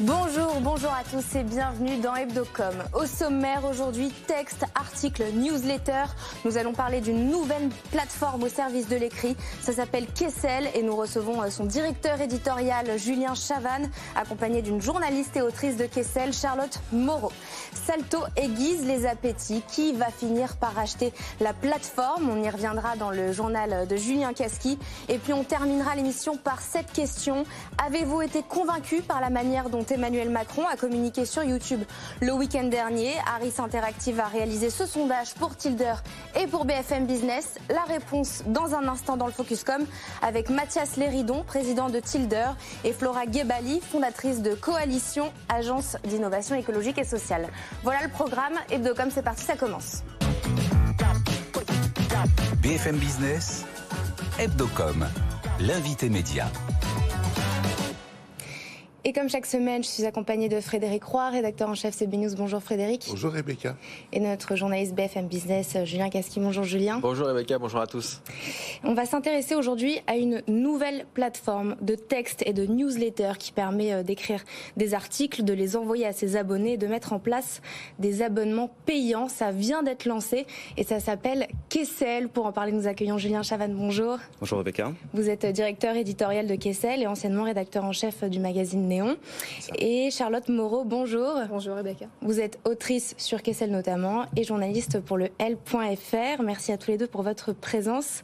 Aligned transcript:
Bonjour, 0.00 0.60
bonjour 0.60 0.90
à 0.90 1.04
tous 1.10 1.38
et 1.38 1.42
bienvenue 1.42 1.96
dans 1.96 2.14
Hebdocom. 2.14 2.74
Au 2.92 3.06
sommaire 3.06 3.64
aujourd'hui, 3.64 4.12
texte, 4.26 4.66
article, 4.74 5.24
newsletter. 5.32 6.04
Nous 6.44 6.58
allons 6.58 6.74
parler 6.74 7.00
d'une 7.00 7.30
nouvelle 7.30 7.70
plateforme 7.90 8.42
au 8.42 8.48
service 8.48 8.88
de 8.88 8.96
l'écrit. 8.96 9.34
Ça 9.62 9.72
s'appelle 9.72 10.04
Kessel 10.06 10.68
et 10.74 10.82
nous 10.82 10.94
recevons 10.94 11.40
euh, 11.40 11.48
son 11.48 11.64
directeur 11.64 12.20
éditorial 12.20 12.98
Julien 12.98 13.34
Chavannes, 13.34 13.90
accompagné 14.14 14.60
d'une 14.60 14.82
journaliste 14.82 15.34
et 15.38 15.40
autrice 15.40 15.78
de 15.78 15.86
Kessel, 15.86 16.34
Charlotte 16.34 16.78
Moreau. 16.92 17.32
Salto 17.72 18.18
aiguise 18.36 18.84
les 18.84 19.06
appétits. 19.06 19.62
Qui 19.66 19.94
va 19.94 20.10
finir 20.10 20.58
par 20.58 20.78
acheter 20.78 21.14
la 21.40 21.54
plateforme? 21.54 22.28
On 22.28 22.42
y 22.42 22.50
reviendra 22.50 22.96
dans 22.96 23.10
le 23.10 23.32
journal 23.32 23.88
de 23.88 23.96
Julien 23.96 24.34
Casqui. 24.34 24.78
Et 25.08 25.16
puis 25.16 25.32
on 25.32 25.42
terminera 25.42 25.94
l'émission 25.94 26.36
par 26.36 26.60
cette 26.60 26.92
question. 26.92 27.44
Avez-vous 27.82 28.20
été 28.20 28.42
convaincu 28.42 29.00
par 29.00 29.22
la 29.22 29.30
manière 29.30 29.70
dont 29.70 29.85
Emmanuel 29.90 30.30
Macron 30.30 30.64
a 30.66 30.76
communiqué 30.76 31.24
sur 31.24 31.42
YouTube 31.42 31.82
le 32.20 32.32
week-end 32.32 32.64
dernier. 32.64 33.14
Harris 33.26 33.54
Interactive 33.58 34.20
a 34.20 34.26
réalisé 34.26 34.70
ce 34.70 34.86
sondage 34.86 35.34
pour 35.34 35.56
Tilder 35.56 35.94
et 36.40 36.46
pour 36.46 36.64
BFM 36.64 37.06
Business. 37.06 37.54
La 37.68 37.82
réponse 37.82 38.42
dans 38.46 38.74
un 38.74 38.88
instant 38.88 39.16
dans 39.16 39.26
le 39.26 39.32
Focuscom 39.32 39.84
avec 40.22 40.50
Mathias 40.50 40.96
Léridon, 40.96 41.44
président 41.44 41.88
de 41.88 42.00
Tilder, 42.00 42.50
et 42.84 42.92
Flora 42.92 43.24
Gebali, 43.30 43.80
fondatrice 43.80 44.42
de 44.42 44.54
Coalition, 44.54 45.32
agence 45.48 45.96
d'innovation 46.04 46.56
écologique 46.56 46.98
et 46.98 47.04
sociale. 47.04 47.48
Voilà 47.82 48.02
le 48.02 48.10
programme. 48.10 48.54
Hebdocom, 48.70 49.10
c'est 49.10 49.22
parti, 49.22 49.44
ça 49.44 49.56
commence. 49.56 50.02
BFM 52.62 52.96
Business, 52.96 53.64
Hebdocom, 54.38 55.06
l'invité 55.60 56.08
média. 56.08 56.46
Et 59.08 59.12
comme 59.12 59.28
chaque 59.28 59.46
semaine, 59.46 59.84
je 59.84 59.88
suis 59.88 60.04
accompagnée 60.04 60.48
de 60.48 60.58
Frédéric 60.58 61.04
Roy, 61.04 61.30
rédacteur 61.30 61.68
en 61.68 61.76
chef 61.76 61.94
CB 61.94 62.16
News. 62.16 62.34
Bonjour 62.36 62.60
Frédéric. 62.60 63.06
Bonjour 63.08 63.32
Rebecca. 63.32 63.76
Et 64.12 64.18
notre 64.18 64.56
journaliste 64.56 64.96
BFM 64.96 65.28
Business, 65.28 65.76
Julien 65.84 66.08
Casqui. 66.08 66.40
Bonjour 66.40 66.64
Julien. 66.64 66.98
Bonjour 66.98 67.28
Rebecca, 67.28 67.56
bonjour 67.56 67.78
à 67.78 67.86
tous. 67.86 68.20
On 68.82 68.94
va 68.94 69.06
s'intéresser 69.06 69.54
aujourd'hui 69.54 70.00
à 70.08 70.16
une 70.16 70.42
nouvelle 70.48 71.06
plateforme 71.14 71.76
de 71.82 71.94
texte 71.94 72.42
et 72.46 72.52
de 72.52 72.66
newsletter 72.66 73.34
qui 73.38 73.52
permet 73.52 73.92
euh, 73.92 74.02
d'écrire 74.02 74.42
des 74.76 74.92
articles, 74.92 75.44
de 75.44 75.52
les 75.52 75.76
envoyer 75.76 76.06
à 76.06 76.12
ses 76.12 76.34
abonnés 76.34 76.72
et 76.72 76.76
de 76.76 76.88
mettre 76.88 77.12
en 77.12 77.20
place 77.20 77.62
des 78.00 78.22
abonnements 78.22 78.74
payants. 78.86 79.28
Ça 79.28 79.52
vient 79.52 79.84
d'être 79.84 80.06
lancé 80.06 80.46
et 80.76 80.82
ça 80.82 80.98
s'appelle 80.98 81.46
Kessel. 81.68 82.28
Pour 82.28 82.46
en 82.46 82.52
parler, 82.52 82.72
nous 82.72 82.88
accueillons 82.88 83.18
Julien 83.18 83.44
Chavannes. 83.44 83.76
Bonjour. 83.76 84.18
Bonjour 84.40 84.58
Rebecca. 84.58 84.92
Vous 85.14 85.30
êtes 85.30 85.46
directeur 85.46 85.94
éditorial 85.94 86.48
de 86.48 86.56
Kessel 86.56 87.02
et 87.02 87.06
anciennement 87.06 87.44
rédacteur 87.44 87.84
en 87.84 87.92
chef 87.92 88.24
du 88.24 88.40
magazine 88.40 88.95
et 89.78 90.10
Charlotte 90.10 90.48
Moreau, 90.48 90.84
bonjour. 90.84 91.40
Bonjour 91.48 91.76
Rebecca. 91.76 92.06
Vous 92.20 92.40
êtes 92.40 92.58
autrice 92.64 93.14
sur 93.18 93.42
Kessel 93.42 93.70
notamment 93.70 94.26
et 94.36 94.44
journaliste 94.44 95.00
pour 95.00 95.16
le 95.16 95.28
L.fr. 95.38 96.42
Merci 96.42 96.72
à 96.72 96.78
tous 96.78 96.90
les 96.90 96.98
deux 96.98 97.06
pour 97.06 97.22
votre 97.22 97.52
présence. 97.52 98.22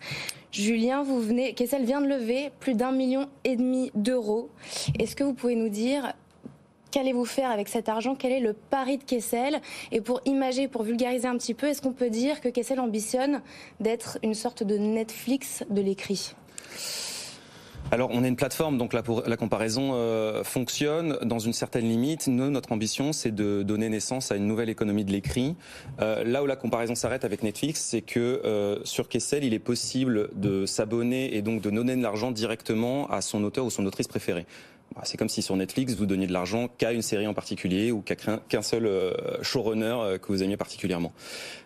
Julien, 0.51 1.03
vous 1.03 1.21
venez, 1.21 1.55
Kessel 1.55 1.85
vient 1.85 2.01
de 2.01 2.07
lever 2.07 2.51
plus 2.61 2.75
d'un 2.75 2.93
million 2.93 3.29
et 3.45 3.57
demi 3.57 3.91
d'euros. 3.95 4.51
Est-ce 4.99 5.17
que 5.17 5.25
vous 5.25 5.35
pouvez 5.35 5.55
nous 5.55 5.71
dire 5.71 6.13
qu'allez-vous 6.91 7.25
faire 7.25 7.51
avec 7.51 7.69
cet 7.69 7.89
argent? 7.89 8.15
Quel 8.15 8.33
est 8.33 8.41
le 8.41 8.53
pari 8.53 8.99
de 8.99 9.05
Kessel? 9.05 9.61
Et 9.93 10.01
pour 10.01 10.21
imager, 10.27 10.69
pour 10.69 10.83
vulgariser 10.83 11.27
un 11.27 11.39
petit 11.39 11.55
peu, 11.55 11.69
est-ce 11.69 11.81
qu'on 11.81 11.93
peut 11.93 12.11
dire 12.11 12.41
que 12.41 12.49
Kessel 12.49 12.81
ambitionne 12.81 13.41
d'être 13.81 14.19
une 14.23 14.35
sorte 14.35 14.63
de 14.63 14.77
Netflix 14.77 15.65
de 15.71 15.81
l'écrit? 15.81 16.35
Alors, 17.93 18.09
on 18.11 18.25
est 18.25 18.29
une 18.29 18.37
plateforme, 18.37 18.79
donc 18.79 18.95
la, 18.95 19.03
la 19.27 19.37
comparaison 19.37 19.91
euh, 19.93 20.43
fonctionne 20.45 21.19
dans 21.25 21.39
une 21.39 21.53
certaine 21.53 21.87
limite. 21.87 22.27
Nous, 22.27 22.49
notre 22.49 22.73
ambition, 22.73 23.13
c'est 23.13 23.35
de 23.35 23.63
donner 23.63 23.91
naissance 23.91 24.33
à 24.33 24.37
une 24.37 24.47
nouvelle 24.47 24.71
économie 24.71 25.05
de 25.05 25.13
l'écrit. 25.13 25.57
Euh, 26.01 26.25
là 26.25 26.43
où 26.43 26.47
la 26.47 26.57
comparaison 26.57 26.95
s'arrête 26.95 27.27
avec 27.27 27.43
Netflix, 27.43 27.83
c'est 27.83 28.01
que 28.01 28.41
euh, 28.47 28.79
sur 28.85 29.11
Kessel, 29.11 29.45
il 29.45 29.53
est 29.53 29.59
possible 29.59 30.31
de 30.33 30.65
s'abonner 30.65 31.37
et 31.37 31.43
donc 31.43 31.61
de 31.61 31.69
donner 31.69 31.95
de 31.95 32.03
l'argent 32.03 32.31
directement 32.31 33.11
à 33.11 33.21
son 33.21 33.45
auteur 33.45 33.67
ou 33.67 33.71
son 33.71 33.85
autrice 33.85 34.09
préférée. 34.09 34.47
Bah, 34.95 35.03
c'est 35.05 35.17
comme 35.17 35.29
si 35.29 35.43
sur 35.43 35.57
Netflix, 35.57 35.95
vous 35.95 36.07
donniez 36.07 36.27
de 36.27 36.33
l'argent 36.33 36.69
qu'à 36.79 36.93
une 36.93 37.03
série 37.03 37.27
en 37.27 37.35
particulier 37.35 37.93
ou 37.93 38.01
qu'à 38.01 38.15
qu'un 38.15 38.63
seul 38.63 38.89
showrunner 39.43 40.19
que 40.21 40.29
vous 40.29 40.43
aimiez 40.43 40.57
particulièrement. 40.57 41.13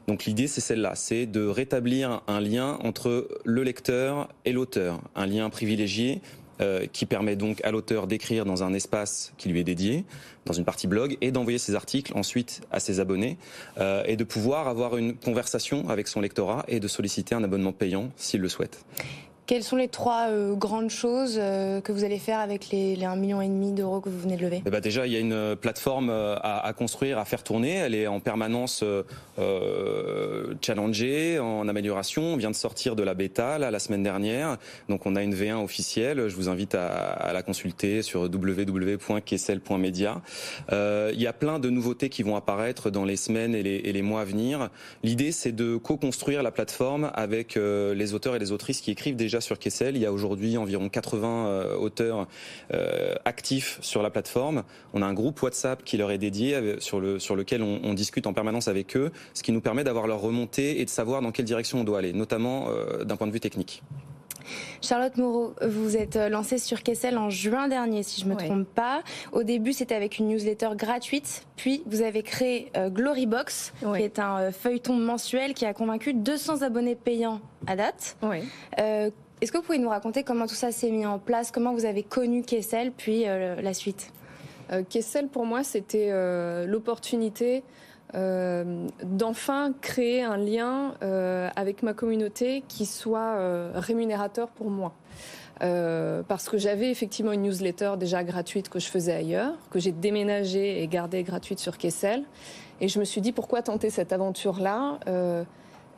Donc 0.07 0.25
l'idée, 0.25 0.47
c'est 0.47 0.61
celle-là, 0.61 0.95
c'est 0.95 1.27
de 1.27 1.45
rétablir 1.47 2.23
un 2.27 2.41
lien 2.41 2.79
entre 2.83 3.29
le 3.45 3.63
lecteur 3.63 4.29
et 4.45 4.53
l'auteur, 4.53 5.01
un 5.15 5.27
lien 5.27 5.51
privilégié 5.51 6.21
euh, 6.63 6.87
qui 6.91 7.05
permet 7.05 7.37
donc 7.37 7.63
à 7.65 7.71
l'auteur 7.71 8.07
d'écrire 8.07 8.47
dans 8.47 8.63
un 8.63 8.73
espace 8.73 9.35
qui 9.37 9.51
lui 9.51 9.61
est 9.61 9.65
dédié, 9.65 10.07
dans 10.47 10.55
une 10.55 10.65
partie 10.65 10.87
blog, 10.87 11.19
et 11.21 11.31
d'envoyer 11.31 11.59
ses 11.59 11.75
articles 11.75 12.17
ensuite 12.17 12.63
à 12.71 12.81
ses 12.81 12.99
abonnés, 12.99 13.37
euh, 13.77 14.03
et 14.07 14.17
de 14.17 14.25
pouvoir 14.25 14.67
avoir 14.67 14.97
une 14.97 15.15
conversation 15.15 15.87
avec 15.91 16.09
son 16.09 16.23
lectorat 16.23 16.65
et 16.67 16.81
de 16.81 16.89
solliciter 16.89 17.35
un 17.35 17.45
abonnement 17.45 17.73
payant 17.73 18.11
s'il 18.17 18.41
le 18.41 18.49
souhaite. 18.49 18.87
Quelles 19.47 19.63
sont 19.63 19.77
les 19.77 19.87
trois 19.87 20.27
euh, 20.29 20.55
grandes 20.55 20.91
choses 20.91 21.39
euh, 21.41 21.81
que 21.81 21.93
vous 21.93 22.03
allez 22.03 22.19
faire 22.19 22.41
avec 22.41 22.71
les, 22.71 22.97
les 22.97 23.07
1,5 23.07 23.49
million 23.49 23.75
d'euros 23.75 24.01
que 24.01 24.09
vous 24.09 24.19
venez 24.19 24.37
de 24.37 24.43
lever? 24.43 24.61
Eh 24.67 24.71
ben 24.71 24.81
Déjà, 24.81 25.07
il 25.07 25.13
y 25.13 25.17
a 25.17 25.21
une 25.21 25.33
euh, 25.33 25.55
plateforme 25.55 26.11
à, 26.11 26.73
construire, 26.77 27.19
à 27.19 27.25
faire 27.25 27.45
tourner. 27.45 27.75
Elle 27.75 27.95
est 27.95 28.09
en 28.09 28.19
permanence 28.19 28.83
challengée, 30.61 31.39
en 31.39 31.69
amélioration. 31.69 32.23
On 32.23 32.37
vient 32.37 32.51
de 32.51 32.57
sortir 32.57 32.97
de 32.97 33.05
la 33.05 33.15
bêta 33.15 33.59
là, 33.59 33.71
la 33.71 33.79
semaine 33.79 34.03
dernière. 34.03 34.57
Donc 34.89 35.07
on 35.07 35.15
a 35.15 35.23
une 35.23 35.35
V1 35.35 35.63
officielle. 35.63 36.29
Je 36.29 36.35
vous 36.35 36.49
invite 36.49 36.75
à, 36.75 37.31
la 37.33 37.43
consulter 37.43 38.03
sur 38.03 38.23
www.kessel.media. 38.23 40.23
Il 40.73 41.21
y 41.21 41.27
a 41.27 41.33
plein 41.33 41.59
de 41.59 41.71
nouveautés 41.71 42.09
qui 42.09 42.23
vont 42.23 42.37
apparaître 42.37 42.91
dans 42.91 43.05
les 43.05 43.17
semaines 43.17 43.55
et 43.55 43.63
les 43.63 44.03
mois 44.03 44.23
à 44.23 44.25
venir. 44.25 44.71
L'idée, 45.03 45.33
c'est 45.33 45.53
de 45.53 45.77
co-construire 45.77 46.43
la 46.43 46.51
plateforme 46.51 47.11
avec 47.15 47.57
les 47.57 48.15
auteurs 48.15 48.37
et 48.37 48.39
les 48.39 48.53
autrices 48.53 48.81
qui 48.81 48.91
écrivent 48.91 49.17
déjà 49.17 49.36
sur 49.41 49.59
Kessel. 49.59 49.97
Il 49.97 50.03
y 50.03 50.07
a 50.07 50.13
aujourd'hui 50.13 50.57
environ 50.57 50.89
80 50.89 51.47
euh, 51.47 51.77
auteurs 51.77 52.27
euh, 52.73 53.15
actifs 53.25 53.79
sur 53.81 54.03
la 54.03 54.11
plateforme. 54.11 54.63
On 54.95 55.03
a 55.03 55.07
un 55.07 55.15
groupe 55.15 55.43
WhatsApp 55.43 55.85
qui 55.85 55.97
leur 55.97 56.11
est 56.11 56.19
dédié, 56.19 56.55
euh, 56.55 56.81
sur, 56.81 57.01
le, 57.01 57.19
sur 57.19 57.37
lequel 57.37 57.63
on, 57.63 57.81
on 57.83 57.95
discute 57.95 58.27
en 58.27 58.33
permanence 58.33 58.69
avec 58.69 58.97
eux, 58.97 59.11
ce 59.35 59.43
qui 59.43 59.53
nous 59.53 59.61
permet 59.61 59.85
d'avoir 59.85 60.07
leur 60.07 60.21
remontée 60.21 60.81
et 60.81 60.85
de 60.85 60.91
savoir 60.91 61.23
dans 61.23 61.33
quelle 61.33 61.45
direction 61.45 61.81
on 61.81 61.85
doit 61.85 61.99
aller, 61.99 62.13
notamment 62.13 62.69
d'un 63.05 63.17
point 63.17 63.27
de 63.27 63.33
vue 63.33 63.41
technique. 63.41 63.83
Charlotte 64.81 65.17
Moreau, 65.17 65.55
vous 65.67 65.97
êtes 65.97 66.17
lancée 66.17 66.59
sur 66.59 66.83
Kessel 66.83 67.19
en 67.19 67.31
juin 67.31 67.69
dernier, 67.69 68.03
si 68.03 68.21
je 68.21 68.27
ne 68.27 68.35
me 68.35 68.37
trompe 68.37 68.69
pas. 68.69 69.03
Au 69.33 69.43
début, 69.43 69.73
c'était 69.73 69.95
avec 69.95 70.19
une 70.19 70.29
newsletter 70.29 70.71
gratuite. 70.75 71.47
Puis, 71.57 71.83
vous 71.87 72.03
avez 72.03 72.23
créé 72.23 72.71
euh, 72.77 72.91
Glorybox, 72.91 73.73
qui 73.81 74.03
est 74.03 74.19
un 74.19 74.39
euh, 74.39 74.53
feuilleton 74.53 74.95
mensuel 74.95 75.55
qui 75.55 75.65
a 75.65 75.75
convaincu 75.75 76.15
200 76.15 76.63
abonnés 76.63 76.95
payants 76.95 77.41
à 77.67 77.77
date. 77.77 78.17
Oui. 78.23 78.39
Euh, 78.79 79.11
est-ce 79.43 79.53
que 79.53 79.59
vous 79.59 79.63
pouvez 79.63 79.79
nous 79.79 79.91
raconter 79.91 80.23
comment 80.23 80.47
tout 80.47 80.55
ça 80.55 80.73
s'est 80.73 80.91
mis 80.91 81.05
en 81.05 81.19
place, 81.19 81.51
comment 81.51 81.75
vous 81.75 81.85
avez 81.85 82.03
connu 82.03 82.43
Kessel, 82.43 82.91
puis 82.91 83.25
euh, 83.27 83.61
la 83.61 83.75
suite? 83.75 84.13
Euh, 84.73 84.83
Kessel, 84.89 85.29
pour 85.29 85.45
moi, 85.45 85.63
c'était 85.63 86.09
euh, 86.11 86.67
l'opportunité 86.67 87.63
d'enfin 88.15 89.75
créer 89.83 90.23
un 90.23 90.39
lien 90.39 90.95
avec 91.55 91.83
ma 91.83 91.93
communauté 91.93 92.63
qui 92.67 92.87
soit 92.87 93.37
rémunérateur 93.75 94.49
pour 94.49 94.71
moi. 94.71 94.95
Parce 95.59 96.49
que 96.49 96.57
j'avais 96.57 96.91
effectivement 96.91 97.33
une 97.33 97.43
newsletter 97.43 97.95
déjà 97.99 98.25
gratuite 98.25 98.71
que 98.71 98.79
je 98.79 98.87
faisais 98.87 99.13
ailleurs, 99.13 99.53
que 99.71 99.81
j'ai 99.81 99.93
déménagée 99.93 100.83
et 100.83 100.87
gardée 100.87 101.25
gratuite 101.25 101.59
sur 101.59 101.77
Kessel. 101.77 102.23
Et 102.81 102.89
je 102.89 102.99
me 103.01 103.05
suis 103.05 103.21
dit 103.21 103.33
pourquoi 103.33 103.61
tenter 103.61 103.91
cette 103.91 104.15
aventure-là? 104.15 104.99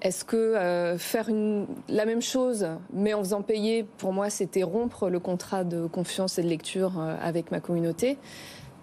Est-ce 0.01 0.25
que 0.25 0.37
euh, 0.37 0.97
faire 0.97 1.29
la 1.89 2.05
même 2.05 2.23
chose, 2.23 2.69
mais 2.93 3.15
en 3.15 3.19
faisant 3.19 3.43
payer, 3.43 3.83
pour 3.83 4.13
moi, 4.13 4.31
c'était 4.31 4.63
rompre 4.63 5.09
le 5.09 5.19
contrat 5.19 5.65
de 5.65 5.87
confiance 5.87 6.39
et 6.39 6.43
de 6.43 6.49
lecture 6.49 7.01
euh, 7.01 7.17
avec 7.21 7.51
ma 7.51 7.61
communauté 7.61 8.17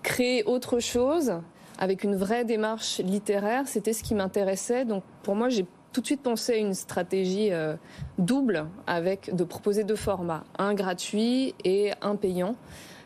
Créer 0.04 0.44
autre 0.44 0.80
chose, 0.80 1.34
avec 1.80 2.04
une 2.04 2.16
vraie 2.16 2.44
démarche 2.44 3.00
littéraire, 3.00 3.68
c'était 3.68 3.94
ce 3.94 4.04
qui 4.04 4.14
m'intéressait. 4.14 4.84
Donc 4.84 5.04
pour 5.24 5.36
moi, 5.36 5.48
j'ai 5.48 5.66
tout 5.94 6.02
de 6.02 6.06
suite 6.06 6.22
pensé 6.22 6.54
à 6.54 6.58
une 6.58 6.74
stratégie 6.74 7.54
euh, 7.54 7.76
double 8.18 8.66
avec 8.86 9.34
de 9.34 9.46
proposer 9.46 9.86
deux 9.86 9.96
formats, 9.96 10.44
un 10.60 10.74
gratuit 10.74 11.56
et 11.64 11.94
un 12.02 12.18
payant. 12.18 12.56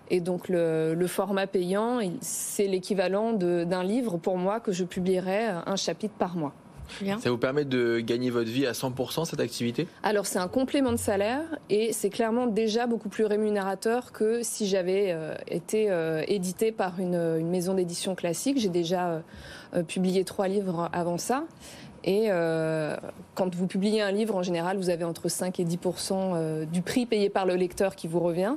Et 0.10 0.20
donc 0.20 0.50
le, 0.50 0.96
le 0.96 1.08
format 1.08 1.46
payant, 1.46 2.00
c'est 2.22 2.66
l'équivalent 2.66 3.34
d'un 3.34 3.84
livre 3.84 4.18
pour 4.18 4.38
moi 4.38 4.60
que 4.60 4.72
je 4.72 4.84
publierais 4.84 5.54
un 5.68 5.76
chapitre 5.76 6.16
par 6.18 6.36
mois. 6.36 6.56
Ça 7.20 7.30
vous 7.30 7.38
permet 7.38 7.66
de 7.66 8.00
gagner 8.00 8.30
votre 8.30 8.50
vie 8.50 8.66
à 8.66 8.72
100% 8.72 9.26
cette 9.26 9.40
activité? 9.40 9.88
Alors 10.04 10.26
c'est 10.26 10.40
un 10.40 10.48
complément 10.48 10.92
de 10.92 10.98
salaire 10.98 11.44
et 11.70 11.94
c'est 11.94 12.10
clairement 12.10 12.48
déjà 12.48 12.88
beaucoup 12.88 13.10
plus 13.10 13.26
rémunérateur 13.26 14.12
que 14.12 14.42
si 14.44 14.68
j'avais 14.68 15.12
euh, 15.12 15.36
été 15.48 15.90
euh, 15.90 16.24
édité 16.28 16.72
par 16.72 17.00
une, 17.00 17.16
une 17.16 17.50
maison 17.50 17.74
d'édition 17.74 18.16
classique. 18.16 18.60
J'ai 18.60 18.70
déjà 18.70 19.22
euh, 19.74 19.84
publié 19.84 20.24
trois 20.24 20.48
livres 20.48 20.90
avant 20.94 21.18
ça. 21.18 21.44
Et 22.04 22.28
euh, 22.30 22.96
quand 23.36 23.54
vous 23.56 23.68
publiez 23.68 24.02
un 24.02 24.12
livre, 24.12 24.36
en 24.36 24.44
général, 24.44 24.78
vous 24.78 24.90
avez 24.90 25.04
entre 25.04 25.28
5 25.28 25.60
et 25.60 25.66
10% 25.66 26.66
du 26.66 26.82
prix 26.82 27.06
payé 27.06 27.30
par 27.30 27.46
le 27.46 27.56
lecteur 27.56 27.96
qui 27.96 28.08
vous 28.08 28.20
revient. 28.20 28.56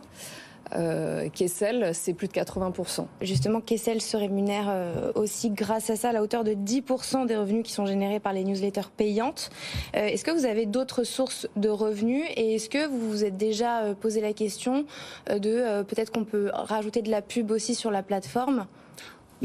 Euh, 0.75 1.29
Kessel, 1.29 1.91
c'est 1.95 2.15
plus 2.15 2.29
de 2.29 2.33
80%. 2.33 3.07
Justement, 3.21 3.61
Kessel 3.61 4.01
se 4.01 4.17
rémunère 4.17 4.67
euh, 4.69 5.13
aussi 5.15 5.51
grâce 5.51 5.91
à 5.91 5.97
ça 5.97 6.11
à 6.11 6.13
la 6.13 6.23
hauteur 6.23 6.45
de 6.45 6.53
10% 6.53 7.27
des 7.27 7.37
revenus 7.37 7.65
qui 7.65 7.73
sont 7.73 7.87
générés 7.87 8.21
par 8.21 8.33
les 8.33 8.45
newsletters 8.45 8.91
payantes. 8.97 9.51
Euh, 9.97 10.07
est-ce 10.07 10.25
que 10.25 10.31
vous 10.31 10.47
avez 10.47 10.67
d'autres 10.67 11.05
sources 11.05 11.49
de 11.57 11.69
revenus 11.69 12.25
et 12.37 12.55
est-ce 12.55 12.69
que 12.69 12.87
vous 12.87 13.11
vous 13.11 13.25
êtes 13.25 13.37
déjà 13.37 13.95
posé 14.01 14.21
la 14.21 14.33
question 14.33 14.85
de 15.29 15.83
peut-être 15.83 16.11
qu'on 16.11 16.25
peut 16.25 16.51
rajouter 16.53 17.03
de 17.03 17.11
la 17.11 17.23
pub 17.23 17.51
aussi 17.51 17.75
sur 17.75 17.91
la 17.91 18.03
plateforme? 18.03 18.67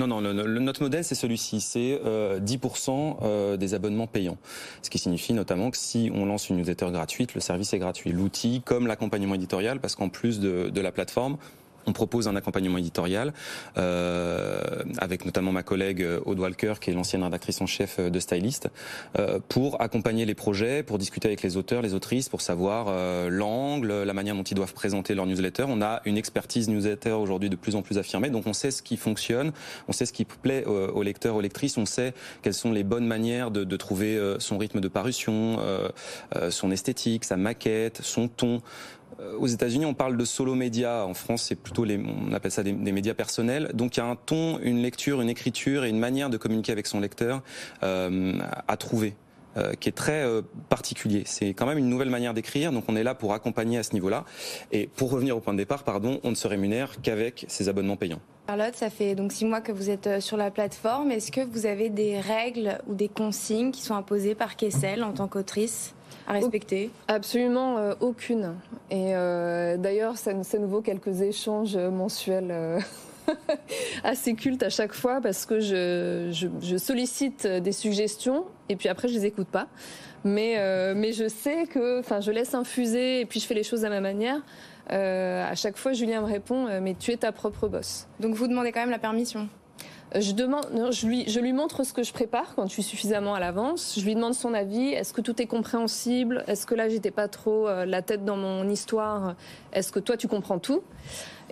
Non, 0.05 0.21
non, 0.21 0.33
notre 0.33 0.83
modèle, 0.83 1.03
c'est 1.03 1.15
celui-ci. 1.15 1.61
C'est 1.61 1.99
10% 2.05 3.57
des 3.57 3.73
abonnements 3.73 4.07
payants. 4.07 4.37
Ce 4.81 4.89
qui 4.89 4.99
signifie 4.99 5.33
notamment 5.33 5.71
que 5.71 5.77
si 5.77 6.11
on 6.13 6.25
lance 6.25 6.49
une 6.49 6.57
newsletter 6.57 6.91
gratuite, 6.91 7.33
le 7.33 7.41
service 7.41 7.73
est 7.73 7.79
gratuit. 7.79 8.11
L'outil, 8.11 8.61
comme 8.63 8.87
l'accompagnement 8.87 9.35
éditorial, 9.35 9.79
parce 9.79 9.95
qu'en 9.95 10.09
plus 10.09 10.39
de, 10.39 10.69
de 10.69 10.81
la 10.81 10.91
plateforme, 10.91 11.37
on 11.87 11.93
propose 11.93 12.27
un 12.27 12.35
accompagnement 12.35 12.77
éditorial 12.77 13.33
euh, 13.77 14.59
avec 14.97 15.25
notamment 15.25 15.51
ma 15.51 15.63
collègue 15.63 16.03
euh, 16.03 16.19
Aude 16.25 16.39
Walker, 16.39 16.73
qui 16.79 16.91
est 16.91 16.93
l'ancienne 16.93 17.23
rédactrice 17.23 17.61
en 17.61 17.65
chef 17.65 17.97
euh, 17.99 18.09
de 18.09 18.19
Stylist, 18.19 18.69
pour 19.47 19.81
accompagner 19.81 20.25
les 20.25 20.35
projets, 20.35 20.83
pour 20.83 20.97
discuter 20.97 21.27
avec 21.27 21.41
les 21.41 21.55
auteurs, 21.55 21.81
les 21.81 21.93
autrices, 21.93 22.27
pour 22.27 22.41
savoir 22.41 22.91
l'angle, 23.29 24.03
la 24.03 24.13
manière 24.13 24.35
dont 24.35 24.43
ils 24.43 24.55
doivent 24.55 24.73
présenter 24.73 25.15
leur 25.15 25.25
newsletter. 25.25 25.65
On 25.67 25.81
a 25.81 26.01
une 26.05 26.17
expertise 26.17 26.67
newsletter 26.67 27.11
aujourd'hui 27.11 27.49
de 27.49 27.55
plus 27.55 27.75
en 27.75 27.81
plus 27.81 27.97
affirmée, 27.97 28.29
donc 28.29 28.45
on 28.47 28.53
sait 28.53 28.71
ce 28.71 28.81
qui 28.81 28.97
fonctionne, 28.97 29.53
on 29.87 29.93
sait 29.93 30.05
ce 30.05 30.11
qui 30.11 30.25
plaît 30.25 30.65
aux 30.65 31.03
lecteurs, 31.03 31.35
aux 31.35 31.41
lectrices, 31.41 31.77
on 31.77 31.85
sait 31.85 32.13
quelles 32.41 32.53
sont 32.53 32.71
les 32.71 32.83
bonnes 32.83 33.07
manières 33.07 33.49
de, 33.49 33.63
de 33.63 33.77
trouver 33.77 34.19
son 34.39 34.57
rythme 34.57 34.81
de 34.81 34.87
parution, 34.87 35.59
son 36.49 36.71
esthétique, 36.71 37.23
sa 37.23 37.37
maquette, 37.37 38.01
son 38.03 38.27
ton. 38.27 38.61
Euh, 39.19 39.37
aux 39.37 39.47
États-Unis, 39.47 39.85
on 39.85 39.93
parle 39.93 40.17
de 40.17 40.25
solo 40.25 40.55
média. 40.55 41.05
En 41.05 41.13
France, 41.13 41.43
c'est 41.43 41.55
plutôt 41.55 41.85
on 41.85 42.33
appelle 42.33 42.51
ça 42.51 42.63
des, 42.63 42.73
médias 42.73 43.13
personnels. 43.13 43.71
Donc, 43.73 43.97
il 43.97 43.99
y 43.99 44.03
a 44.03 44.05
un 44.05 44.15
ton, 44.15 44.59
une 44.59 44.81
lecture, 44.81 45.21
une 45.21 45.29
écriture 45.29 45.85
et 45.85 45.89
une 45.89 45.99
manière 45.99 46.29
de 46.29 46.37
communiquer 46.37 46.71
avec 46.71 46.87
son 46.87 46.99
lecteur 46.99 47.41
euh, 47.83 48.39
à 48.67 48.77
trouver. 48.77 49.15
Euh, 49.55 49.73
qui 49.73 49.89
est 49.89 49.93
très 49.93 50.23
particulier. 50.69 51.23
C'est 51.25 51.55
quand 51.55 51.65
même 51.65 51.79
une 51.79 51.89
nouvelle 51.89 52.11
manière 52.11 52.35
d'écrire, 52.35 52.71
donc 52.71 52.83
on 52.89 52.95
est 52.95 53.01
là 53.01 53.15
pour 53.15 53.33
accompagner 53.33 53.79
à 53.79 53.83
ce 53.83 53.93
niveau-là. 53.93 54.23
Et 54.71 54.85
pour 54.85 55.09
revenir 55.09 55.35
au 55.35 55.39
point 55.39 55.53
de 55.53 55.57
départ, 55.57 55.83
pardon, 55.83 56.19
on 56.23 56.29
ne 56.29 56.35
se 56.35 56.47
rémunère 56.47 57.01
qu'avec 57.01 57.43
ces 57.47 57.67
abonnements 57.67 57.95
payants. 57.95 58.19
Charlotte, 58.47 58.75
ça 58.75 58.91
fait 58.91 59.15
donc 59.15 59.31
six 59.31 59.45
mois 59.45 59.61
que 59.61 59.71
vous 59.71 59.89
êtes 59.89 60.21
sur 60.21 60.37
la 60.37 60.51
plateforme. 60.51 61.09
Est-ce 61.09 61.31
que 61.31 61.41
vous 61.41 61.65
avez 61.65 61.89
des 61.89 62.19
règles 62.19 62.77
ou 62.85 62.93
des 62.93 63.09
consignes 63.09 63.71
qui 63.71 63.81
sont 63.81 63.95
imposées 63.95 64.35
par 64.35 64.57
Kessel 64.57 65.03
en 65.03 65.13
tant 65.13 65.27
qu'autrice? 65.27 65.95
À 66.27 66.33
respecter 66.33 66.91
Absolument 67.07 67.77
euh, 67.77 67.93
aucune. 67.99 68.55
Et 68.91 69.15
euh, 69.15 69.77
d'ailleurs, 69.77 70.17
ça, 70.17 70.33
nous 70.33 70.67
vaut 70.67 70.81
quelques 70.81 71.21
échanges 71.21 71.77
mensuels. 71.77 72.49
Euh, 72.51 72.79
assez 74.05 74.35
cultes 74.35 74.63
à 74.63 74.69
chaque 74.69 74.93
fois 74.93 75.19
parce 75.19 75.45
que 75.45 75.59
je, 75.59 76.77
sollicite 76.77 77.45
des 77.45 77.73
suggestions 77.73 78.45
et 78.69 78.77
puis 78.77 78.87
après 78.87 79.09
je 79.09 79.15
les 79.15 79.25
écoute 79.25 79.49
pas. 79.49 79.67
Mais, 80.23 80.55
mais 80.95 81.11
je 81.11 81.27
sais 81.27 81.65
que, 81.65 81.99
enfin, 81.99 82.21
je 82.21 82.31
laisse 82.31 82.53
infuser 82.53 83.19
et 83.19 83.25
puis 83.25 83.41
je 83.41 83.45
fais 83.45 83.53
les 83.53 83.63
choses 83.63 83.83
à 83.83 83.89
ma 83.89 83.99
manière. 83.99 84.39
à 84.87 85.55
chaque 85.55 85.75
fois, 85.75 85.91
Julien 85.91 86.21
me 86.21 86.25
répond, 86.25 86.79
mais 86.79 86.95
tu 86.97 87.11
es 87.11 87.17
ta 87.17 87.33
propre 87.33 87.67
boss. 87.67 88.07
Donc 88.21 88.33
vous 88.33 88.47
demandez 88.47 88.71
quand 88.71 88.79
même 88.79 88.91
la 88.91 88.97
permission 88.97 89.49
je, 90.15 91.39
lui, 91.39 91.53
montre 91.53 91.83
ce 91.83 91.91
que 91.91 92.03
je 92.03 92.13
prépare 92.13 92.55
quand 92.55 92.67
je 92.67 92.73
suis 92.73 92.83
suffisamment 92.83 93.33
à 93.33 93.39
l'avance. 93.39 93.95
Je 93.99 94.05
lui 94.05 94.15
demande 94.15 94.33
son 94.33 94.53
avis. 94.53 94.89
Est-ce 94.89 95.13
que 95.13 95.21
tout 95.21 95.41
est 95.41 95.47
compréhensible? 95.47 96.43
Est-ce 96.47 96.65
que 96.65 96.75
là, 96.75 96.87
j'étais 96.87 97.11
pas 97.11 97.27
trop 97.27 97.67
euh, 97.67 97.85
la 97.85 98.01
tête 98.01 98.23
dans 98.23 98.37
mon 98.37 98.67
histoire? 98.69 99.35
Est-ce 99.73 99.91
que 99.91 99.99
toi, 99.99 100.15
tu 100.15 100.27
comprends 100.27 100.59
tout? 100.59 100.81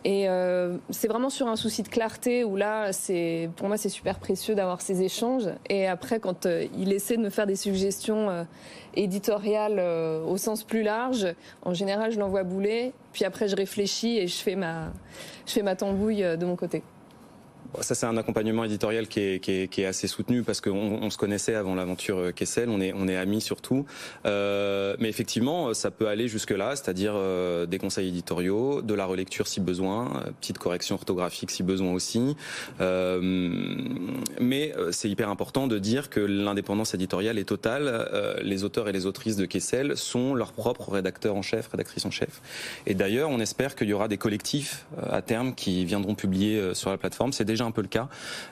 Et 0.06 0.30
euh, 0.30 0.78
c'est 0.92 1.07
vraiment 1.07 1.30
sur 1.31 1.48
un 1.48 1.56
souci 1.56 1.81
de 1.81 1.88
clarté 1.90 2.44
où 2.44 2.56
là, 2.56 2.94
c'est 2.94 3.50
pour 3.56 3.68
moi, 3.68 3.75
c'est 3.75 3.90
super 3.90 4.19
précieux 4.19 4.56
d'avoir 4.56 4.80
ces 4.80 5.02
échanges. 5.02 5.50
Et 5.68 5.88
après, 5.88 6.19
quand 6.19 6.46
euh, 6.46 6.66
il 6.78 6.94
essaie 6.94 7.18
de 7.18 7.24
me 7.24 7.31
faire 7.31 7.48
des 7.48 7.56
suggestions 7.56 8.46
éditoriales 8.94 9.80
au 10.25 10.38
sens 10.38 10.63
plus 10.63 10.84
large, 10.84 11.28
en 11.63 11.74
général, 11.74 12.12
je 12.12 12.19
l'envoie 12.19 12.44
bouler. 12.44 12.94
Puis 13.12 13.25
après, 13.25 13.48
je 13.50 13.56
réfléchis 13.56 14.18
et 14.18 14.28
je 14.28 14.38
fais 14.38 14.56
ma 14.56 15.75
tambouille 15.75 16.24
de 16.38 16.46
mon 16.46 16.56
côté. 16.56 16.84
Ça, 17.81 17.95
c'est 17.95 18.06
un 18.06 18.18
accompagnement 18.18 18.63
éditorial 18.63 19.07
qui 19.07 19.19
est, 19.19 19.39
qui 19.39 19.51
est, 19.51 19.68
qui 19.68 19.81
est 19.81 19.86
assez 19.86 20.07
soutenu 20.07 20.44
parce 20.44 20.62
qu'on 20.62 20.72
on 20.72 21.10
se 21.10 21.18
connaissait 21.18 21.56
avant 21.56 21.75
l'aventure 21.75 22.18
euh, 22.18 22.31
Kessel, 22.31 22.69
on 22.69 22.80
est, 22.81 22.94
on 22.95 23.07
est 23.07 23.16
amis 23.16 23.42
surtout. 23.42 23.86
Euh, 24.25 24.95
mais 25.00 25.10
effectivement, 25.10 25.74
ça 25.74 25.92
peut 25.92 26.07
aller 26.07 26.27
jusque-là, 26.27 26.75
c'est-à-dire 26.75 27.13
euh, 27.16 27.66
des 27.66 27.77
conseils 27.77 28.07
éditoriaux, 28.07 28.81
de 28.81 28.94
la 28.94 29.06
relecture 29.06 29.48
si 29.48 29.60
besoin, 29.60 30.24
euh, 30.27 30.31
petite 30.39 30.57
correction 30.57 30.95
orthographique 30.95 31.51
si 31.51 31.63
besoin 31.63 31.92
aussi. 31.94 32.36
Euh, 32.81 33.19
mais 34.39 34.74
c'est 34.92 35.10
hyper 35.10 35.30
important 35.30 35.68
de 35.68 35.80
dire 35.80 36.10
que 36.10 36.19
l'indépendance 36.19 36.94
éditoriale 36.94 37.38
est 37.38 37.45
totale. 37.45 38.10
les 38.42 38.63
auteurs 38.63 38.88
et 38.89 38.92
les 38.92 39.06
autrices 39.06 39.36
de 39.36 39.45
Kessel 39.45 39.98
sont 39.98 40.33
leurs 40.33 40.54
propres 40.54 40.92
rédacteurs 40.92 41.36
en 41.36 41.42
chef, 41.42 41.68
rédactrices 41.68 42.06
en 42.06 42.12
chef. 42.12 42.42
Et 42.86 42.94
d'ailleurs, 42.94 43.30
on 43.30 43.39
espère 43.39 43.75
qu'il 43.75 43.89
y 43.89 43.94
aura 43.94 44.07
des 44.07 44.18
collectifs 44.18 44.86
à 45.10 45.21
terme 45.21 45.54
qui 45.54 45.86
viendront 45.86 46.16
publier 46.16 46.74
sur 46.74 46.89
la 46.89 46.98
plateforme. 46.98 47.33
C'est 47.33 47.45
déjà 47.45 47.65
un 47.66 47.72
peu 47.72 47.82
le 47.82 47.88
cas. 47.88 48.08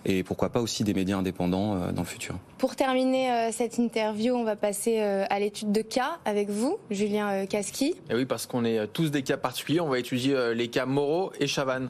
Et 0.05 0.23
pourquoi 0.23 0.49
pas 0.49 0.61
aussi 0.61 0.83
des 0.83 0.93
médias 0.93 1.17
indépendants 1.17 1.75
euh, 1.75 1.91
dans 1.91 2.01
le 2.01 2.07
futur. 2.07 2.35
Pour 2.57 2.75
terminer 2.75 3.31
euh, 3.31 3.51
cette 3.51 3.77
interview, 3.77 4.33
on 4.35 4.43
va 4.43 4.55
passer 4.55 5.01
euh, 5.01 5.25
à 5.29 5.39
l'étude 5.39 5.71
de 5.71 5.81
cas 5.81 6.17
avec 6.25 6.49
vous, 6.49 6.77
Julien 6.89 7.45
Kaski. 7.45 7.85
Et 7.85 7.95
eh 8.09 8.15
oui, 8.15 8.25
parce 8.25 8.45
qu'on 8.45 8.65
est 8.65 8.87
tous 8.87 9.11
des 9.11 9.23
cas 9.23 9.37
particuliers. 9.37 9.81
On 9.81 9.89
va 9.89 9.99
étudier 9.99 10.53
les 10.55 10.67
cas 10.69 10.85
Moreau 10.85 11.31
et 11.39 11.47
Chavannes. 11.47 11.89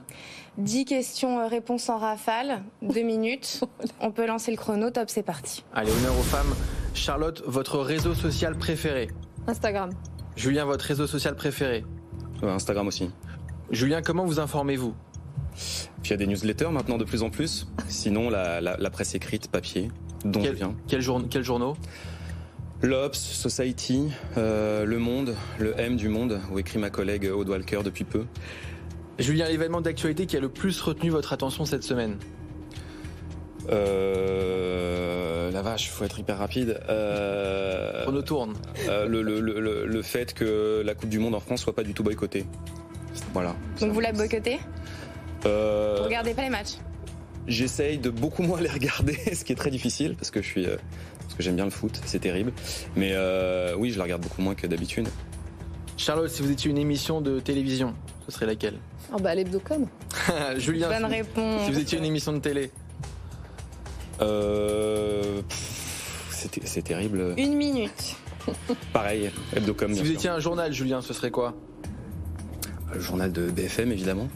10 0.58 0.86
questions, 0.86 1.48
réponses 1.48 1.90
en 1.90 1.98
rafale, 1.98 2.64
2 2.84 3.02
minutes. 3.02 3.62
On 4.00 4.12
peut 4.12 4.28
lancer 4.28 4.52
le 4.52 4.58
chrono, 4.58 4.92
top, 4.92 5.10
c'est 5.10 5.24
parti. 5.24 5.64
Allez, 5.74 5.92
honneur 5.92 6.18
aux 6.18 6.24
femmes. 6.24 6.54
Charlotte, 6.94 7.42
votre 7.48 7.80
réseau 7.80 8.14
social 8.14 8.56
préféré? 8.56 9.08
Instagram. 9.48 9.90
Julien, 10.36 10.66
votre 10.66 10.86
réseau 10.86 11.08
social 11.08 11.36
préféré? 11.36 11.84
Instagram 12.44 12.88
aussi. 12.88 13.10
Julien, 13.72 14.02
comment 14.02 14.26
vous 14.26 14.40
informez-vous? 14.40 14.94
Puis 16.02 16.10
il 16.10 16.12
y 16.12 16.14
a 16.14 16.18
des 16.18 16.28
newsletters 16.28 16.70
maintenant 16.70 16.98
de 16.98 17.04
plus 17.04 17.24
en 17.24 17.30
plus. 17.30 17.68
Sinon, 17.88 18.30
la, 18.30 18.90
presse 18.92 19.16
écrite, 19.16 19.50
papier, 19.50 19.90
dont 20.26 20.42
quel, 20.42 20.52
je 20.52 20.58
viens. 20.58 20.76
Quels 20.88 21.44
journaux? 21.44 21.76
L'Obs, 22.82 23.18
Society, 23.18 24.10
euh, 24.38 24.86
Le 24.86 25.00
Monde, 25.00 25.36
le 25.58 25.80
M 25.80 25.96
du 25.96 26.10
Monde, 26.10 26.42
où 26.52 26.60
écrit 26.60 26.80
ma 26.80 26.90
collègue 26.90 27.30
Aude 27.34 27.48
Walker 27.48 27.80
depuis 27.84 28.04
peu. 28.04 28.26
Julien, 29.20 29.48
l'événement 29.48 29.80
d'actualité 29.80 30.26
qui 30.26 30.36
a 30.36 30.40
le 30.40 30.50
plus 30.50 30.82
retenu 30.82 31.10
votre 31.10 31.34
attention 31.34 31.66
cette 31.66 31.84
semaine? 31.84 32.18
Euh, 33.70 35.52
la 35.52 35.62
vache, 35.62 35.90
faut 35.90 36.04
être 36.04 36.20
hyper 36.20 36.38
rapide. 36.38 36.80
Euh, 36.90 38.04
On 38.08 38.22
tourne. 38.22 38.54
Euh, 38.90 39.08
le, 39.08 39.22
le, 39.22 40.02
fait 40.02 40.34
que 40.34 40.82
la 40.86 40.96
Coupe 40.96 41.10
du 41.10 41.20
Monde 41.20 41.36
en 41.36 41.40
France 41.40 41.62
soit 41.62 41.76
pas 41.76 41.84
du 41.84 41.94
tout 41.94 42.04
boycottée. 42.04 42.46
Voilà. 43.34 43.56
Donc 43.80 43.92
vous 43.92 44.00
la 44.00 44.12
boycottez? 44.12 44.60
Euh, 45.46 45.96
Vous 45.98 46.04
regardez 46.06 46.34
pas 46.34 46.42
les 46.44 46.50
matchs 46.50 46.78
J'essaye 47.48 47.98
de 47.98 48.10
beaucoup 48.10 48.44
moins 48.44 48.62
les 48.62 48.70
regarder, 48.70 49.18
ce 49.34 49.44
qui 49.44 49.52
est 49.54 49.58
très 49.58 49.72
difficile 49.72 50.16
parce 50.16 50.32
que 50.32 50.42
je 50.42 50.48
suis, 50.48 50.66
euh, 50.66 50.78
parce 51.20 51.34
que 51.36 51.44
j'aime 51.44 51.56
bien 51.56 51.66
le 51.66 51.72
foot, 51.72 52.00
c'est 52.06 52.20
terrible. 52.20 52.54
Mais 52.96 53.12
euh, 53.14 53.76
oui, 53.78 53.92
je 53.92 53.98
la 53.98 54.04
regarde 54.04 54.22
beaucoup 54.22 54.42
moins 54.42 54.56
que 54.56 54.68
d'habitude. 54.68 55.08
Charlotte, 55.98 56.30
si 56.30 56.42
vous 56.42 56.52
étiez 56.52 56.72
une 56.72 56.78
émission 56.78 57.22
de 57.22 57.40
télévision, 57.40 57.94
ce 58.26 58.32
serait 58.32 58.46
laquelle? 58.46 58.76
Oh 59.14 59.20
bah 59.20 59.36
l'hebdocom. 59.36 59.88
Julien, 60.58 60.90
Bonne 60.90 61.06
réponse. 61.12 61.66
si 61.66 61.72
vous 61.72 61.80
étiez 61.80 61.98
une 61.98 62.06
émission 62.06 62.34
de 62.34 62.40
télé 62.40 62.72
euh, 64.22 65.42
c'est 66.66 66.84
terrible. 66.84 67.34
Une 67.38 67.56
minute. 67.56 68.16
Pareil, 68.94 69.32
Hebdocom. 69.56 69.94
Si 69.94 70.02
vous 70.02 70.12
étiez 70.12 70.30
un 70.30 70.40
journal, 70.40 70.72
Julien, 70.74 71.02
ce 71.02 71.14
serait 71.14 71.32
quoi? 71.32 71.56
Le 72.94 73.00
journal 73.00 73.32
de 73.32 73.50
BFM, 73.50 73.92
évidemment. 73.92 74.28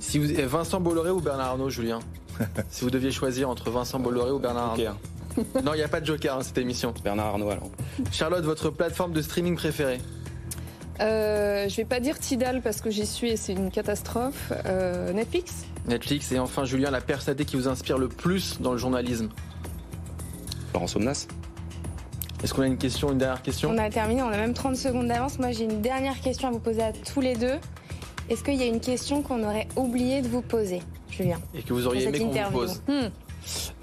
Si 0.00 0.18
vous, 0.18 0.26
Vincent 0.48 0.80
Bolloré 0.80 1.10
ou 1.10 1.20
Bernard 1.20 1.50
Arnault, 1.50 1.70
Julien 1.70 2.00
Si 2.70 2.84
vous 2.84 2.90
deviez 2.90 3.10
choisir 3.10 3.48
entre 3.48 3.70
Vincent 3.70 3.98
Bolloré 3.98 4.30
ou 4.30 4.38
Bernard 4.38 4.70
Arnault 4.70 4.96
Non, 5.64 5.74
il 5.74 5.76
n'y 5.76 5.82
a 5.82 5.88
pas 5.88 6.00
de 6.00 6.06
joker 6.06 6.36
dans 6.36 6.42
cette 6.42 6.58
émission. 6.58 6.94
Bernard 7.02 7.26
Arnault 7.26 7.50
alors. 7.50 7.70
Charlotte, 8.12 8.44
votre 8.44 8.70
plateforme 8.70 9.12
de 9.12 9.22
streaming 9.22 9.56
préférée 9.56 9.98
euh, 11.00 11.68
je 11.68 11.76
vais 11.76 11.84
pas 11.84 12.00
dire 12.00 12.18
Tidal 12.18 12.62
parce 12.62 12.80
que 12.80 12.90
j'y 12.90 13.06
suis 13.06 13.30
et 13.30 13.36
c'est 13.36 13.52
une 13.52 13.70
catastrophe. 13.70 14.52
Euh, 14.66 15.12
Netflix 15.12 15.64
Netflix 15.86 16.30
et 16.32 16.38
enfin 16.38 16.64
Julien, 16.64 16.90
la 16.90 17.00
personnalité 17.00 17.44
qui 17.44 17.56
vous 17.56 17.68
inspire 17.68 17.98
le 17.98 18.08
plus 18.08 18.60
dans 18.60 18.72
le 18.72 18.78
journalisme 18.78 19.28
Laurent 20.72 20.86
Somnas. 20.86 21.26
Est-ce 22.42 22.54
qu'on 22.54 22.62
a 22.62 22.66
une 22.66 22.78
question, 22.78 23.10
une 23.10 23.18
dernière 23.18 23.42
question? 23.42 23.70
On 23.70 23.78
a 23.78 23.90
terminé, 23.90 24.22
on 24.22 24.28
a 24.28 24.36
même 24.36 24.54
30 24.54 24.76
secondes 24.76 25.08
d'avance. 25.08 25.38
Moi 25.38 25.50
j'ai 25.50 25.64
une 25.64 25.82
dernière 25.82 26.20
question 26.20 26.48
à 26.48 26.50
vous 26.52 26.60
poser 26.60 26.82
à 26.82 26.92
tous 26.92 27.20
les 27.20 27.34
deux. 27.34 27.58
Est-ce 28.30 28.42
qu'il 28.42 28.54
y 28.54 28.62
a 28.62 28.66
une 28.66 28.80
question 28.80 29.22
qu'on 29.22 29.42
aurait 29.44 29.68
oublié 29.76 30.22
de 30.22 30.28
vous 30.28 30.40
poser, 30.40 30.80
Julien 31.10 31.38
Et 31.54 31.62
que 31.62 31.74
vous 31.74 31.86
auriez 31.86 32.04
aimé 32.04 32.18
qu'on 32.18 32.30
vous 32.30 32.50
pose 32.50 32.80
hmm. 32.88 33.10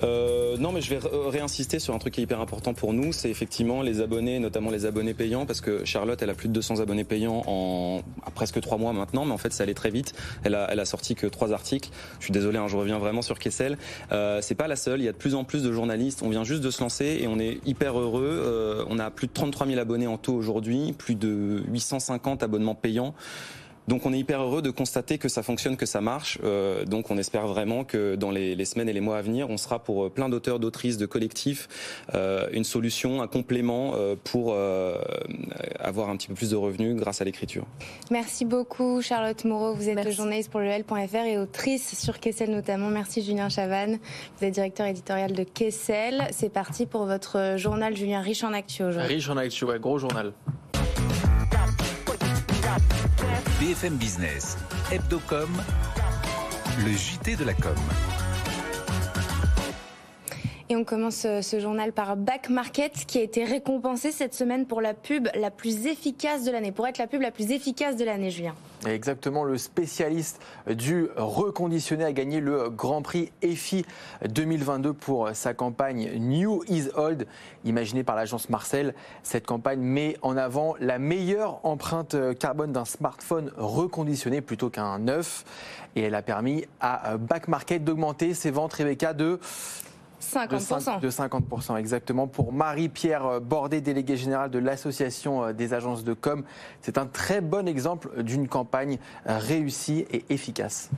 euh, 0.02 0.58
Non, 0.58 0.72
mais 0.72 0.82
je 0.82 0.96
vais 0.96 1.00
réinsister 1.30 1.78
sur 1.78 1.94
un 1.94 2.00
truc 2.00 2.16
qui 2.16 2.22
est 2.22 2.24
hyper 2.24 2.42
important 2.42 2.74
pour 2.74 2.92
nous, 2.94 3.14
c'est 3.14 3.30
effectivement 3.30 3.84
les 3.84 4.02
abonnés, 4.02 4.40
notamment 4.40 4.72
les 4.72 4.88
abonnés 4.88 5.14
payants, 5.14 5.46
parce 5.46 5.62
que 5.62 5.86
Charlotte, 5.86 6.20
elle 6.24 6.32
a 6.32 6.34
plus 6.34 6.48
de 6.48 6.54
200 6.54 6.80
abonnés 6.80 7.04
payants 7.04 7.44
en 7.46 8.02
presque 8.34 8.60
trois 8.62 8.80
mois 8.80 8.94
maintenant, 8.94 9.26
mais 9.26 9.34
en 9.34 9.38
fait, 9.38 9.54
ça 9.54 9.62
allait 9.62 9.76
très 9.76 9.92
vite. 9.92 10.14
Elle 10.44 10.56
a, 10.56 10.68
elle 10.72 10.80
a 10.80 10.86
sorti 10.86 11.14
que 11.14 11.28
trois 11.28 11.54
articles. 11.54 11.92
Je 12.18 12.24
suis 12.24 12.34
désolé, 12.34 12.58
hein, 12.58 12.68
je 12.68 12.78
reviens 12.78 12.98
vraiment 12.98 13.22
sur 13.22 13.38
Kessel. 13.38 13.78
Euh, 14.12 14.40
c'est 14.42 14.56
pas 14.56 14.68
la 14.68 14.76
seule. 14.76 15.02
Il 15.02 15.06
y 15.06 15.10
a 15.10 15.12
de 15.12 15.18
plus 15.18 15.36
en 15.36 15.44
plus 15.44 15.62
de 15.62 15.72
journalistes. 15.72 16.24
On 16.24 16.30
vient 16.30 16.44
juste 16.44 16.62
de 16.62 16.72
se 16.72 16.82
lancer 16.82 17.20
et 17.22 17.28
on 17.28 17.38
est 17.38 17.60
hyper 17.68 18.00
heureux. 18.00 18.42
Euh, 18.44 18.86
on 18.90 18.98
a 18.98 19.12
plus 19.12 19.28
de 19.28 19.34
33 19.34 19.68
000 19.68 19.80
abonnés 19.80 20.08
en 20.08 20.18
tout 20.18 20.34
aujourd'hui, 20.34 20.94
plus 20.94 21.14
de 21.14 21.62
850 21.68 22.42
abonnements 22.42 22.74
payants. 22.74 23.14
Donc 23.88 24.06
on 24.06 24.14
est 24.14 24.20
hyper 24.20 24.42
heureux 24.42 24.62
de 24.62 24.70
constater 24.70 25.18
que 25.18 25.30
ça 25.30 25.44
fonctionne, 25.44 25.78
que 25.78 25.86
ça 25.86 26.02
marche. 26.02 26.38
Euh, 26.44 26.86
donc 26.86 27.12
on 27.12 27.18
espère 27.18 27.48
vraiment 27.48 27.84
que 27.84 28.16
dans 28.16 28.32
les, 28.32 28.66
semaines 28.66 28.90
et 28.90 28.94
les 28.94 29.02
mois 29.02 29.18
à 29.18 29.22
venir, 29.22 29.50
on 29.50 29.58
sera 29.58 29.80
pour 29.80 30.06
euh, 30.06 30.10
plein 30.10 30.30
d'auteurs, 30.30 30.60
d'autrices, 30.60 30.98
de 30.98 31.06
collectifs, 31.06 31.68
euh, 32.14 32.48
une 32.52 32.64
solution, 32.64 33.22
un 33.22 33.28
complément 33.28 33.94
pour 34.24 34.56
avoir 35.80 36.10
un 36.10 36.18
petit 36.18 36.28
peu 36.28 36.34
plus 36.34 36.52
de 36.52 36.56
revenus 36.56 36.96
grâce 36.96 37.22
à 37.22 37.26
l'écriture. 37.26 37.66
Merci 38.10 38.46
beaucoup 38.46 39.02
Charlotte 39.02 39.44
Moreau. 39.46 39.74
Vous 39.74 39.90
êtes 39.90 40.12
journaliste 40.12 40.52
pour 40.52 40.60
le 40.60 40.68
L.fr 40.68 41.16
et 41.16 41.38
autrice 41.38 42.00
sur 42.00 42.20
Kessel 42.20 42.52
notamment. 42.52 42.90
Merci 42.90 43.24
Julien 43.24 43.50
Chavanne. 43.50 44.00
Vous 44.38 44.46
êtes 44.46 44.54
directeur 44.54 44.86
éditorial 44.88 45.34
de 45.34 45.44
Kessel. 45.44 46.28
C'est 46.32 46.52
parti 46.52 46.86
pour 46.86 47.06
votre 47.06 47.56
journal 47.58 47.96
Julien 47.96 48.22
riche 48.22 48.44
en 48.44 48.54
actu 48.54 48.84
aujourd'hui. 48.84 49.16
Riche 49.16 49.30
en 49.30 49.38
actu, 49.38 49.66
ouais, 49.66 49.80
gros 49.80 49.98
journal. 49.98 50.34
BFM 53.62 53.98
Business, 53.98 54.58
Hebdocom, 54.92 55.52
le 56.84 56.94
JT 56.94 57.38
de 57.38 57.46
la 57.46 57.54
com. 57.54 57.76
Et 60.72 60.76
on 60.78 60.86
commence 60.86 61.26
euh, 61.26 61.42
ce 61.42 61.60
journal 61.60 61.92
par 61.92 62.16
Back 62.16 62.48
Market 62.50 62.94
qui 63.06 63.18
a 63.18 63.22
été 63.22 63.44
récompensé 63.44 64.14
cette 64.14 64.34
semaine 64.34 64.66
pour 64.66 64.80
la 64.80 64.94
pub 64.94 65.28
la 65.36 65.52
plus 65.52 65.86
efficace 65.86 66.46
de 66.46 66.52
l'année, 66.52 66.72
pour 66.72 66.88
être 66.88 66.98
la 66.98 67.08
pub 67.08 67.20
la 67.20 67.32
plus 67.32 67.52
efficace 67.52 67.98
de 67.98 68.06
l'année, 68.06 68.32
Julien. 68.32 68.56
Exactement, 68.88 69.44
le 69.44 69.58
spécialiste 69.58 70.42
du 70.70 71.10
reconditionné 71.18 72.06
a 72.06 72.14
gagné 72.14 72.40
le 72.40 72.70
Grand 72.70 73.02
Prix 73.02 73.34
EFI 73.42 73.84
2022 74.30 74.94
pour 74.94 75.32
sa 75.34 75.54
campagne 75.54 76.10
New 76.18 76.64
is 76.70 76.88
Old, 76.96 77.28
imaginée 77.66 78.06
par 78.06 78.16
l'agence 78.16 78.50
Marcel. 78.50 78.96
Cette 79.24 79.46
campagne 79.46 79.82
met 79.82 80.16
en 80.22 80.38
avant 80.38 80.76
la 80.80 81.00
meilleure 81.00 81.60
empreinte 81.66 82.16
carbone 82.40 82.72
d'un 82.72 82.86
smartphone 82.86 83.52
reconditionné 83.58 84.40
plutôt 84.40 84.70
qu'un 84.70 85.00
neuf. 85.00 85.44
Et 85.98 86.04
elle 86.04 86.16
a 86.16 86.22
permis 86.22 86.64
à 86.80 87.18
Back 87.18 87.50
Market 87.50 87.84
d'augmenter 87.84 88.34
ses 88.34 88.52
ventes, 88.52 88.72
Rebecca, 88.72 89.14
de 89.14 89.38
50%. 90.22 91.00
De 91.02 91.10
50%, 91.10 91.78
exactement. 91.78 92.28
Pour 92.28 92.54
Marie-Pierre 92.54 93.42
Bordet, 93.42 93.82
déléguée 93.82 94.18
générale 94.18 94.52
de 94.52 94.60
l'Association 94.60 95.44
euh, 95.44 95.54
des 95.54 95.74
agences 95.74 96.04
de 96.04 96.14
com, 96.14 96.44
c'est 96.82 96.98
un 96.98 97.08
très 97.08 97.42
bon 97.42 97.68
exemple 97.68 98.24
d'une 98.24 98.48
campagne 98.48 99.00
euh, 99.28 99.38
réussie 99.38 100.06
et 100.12 100.26
efficace. 100.30 100.90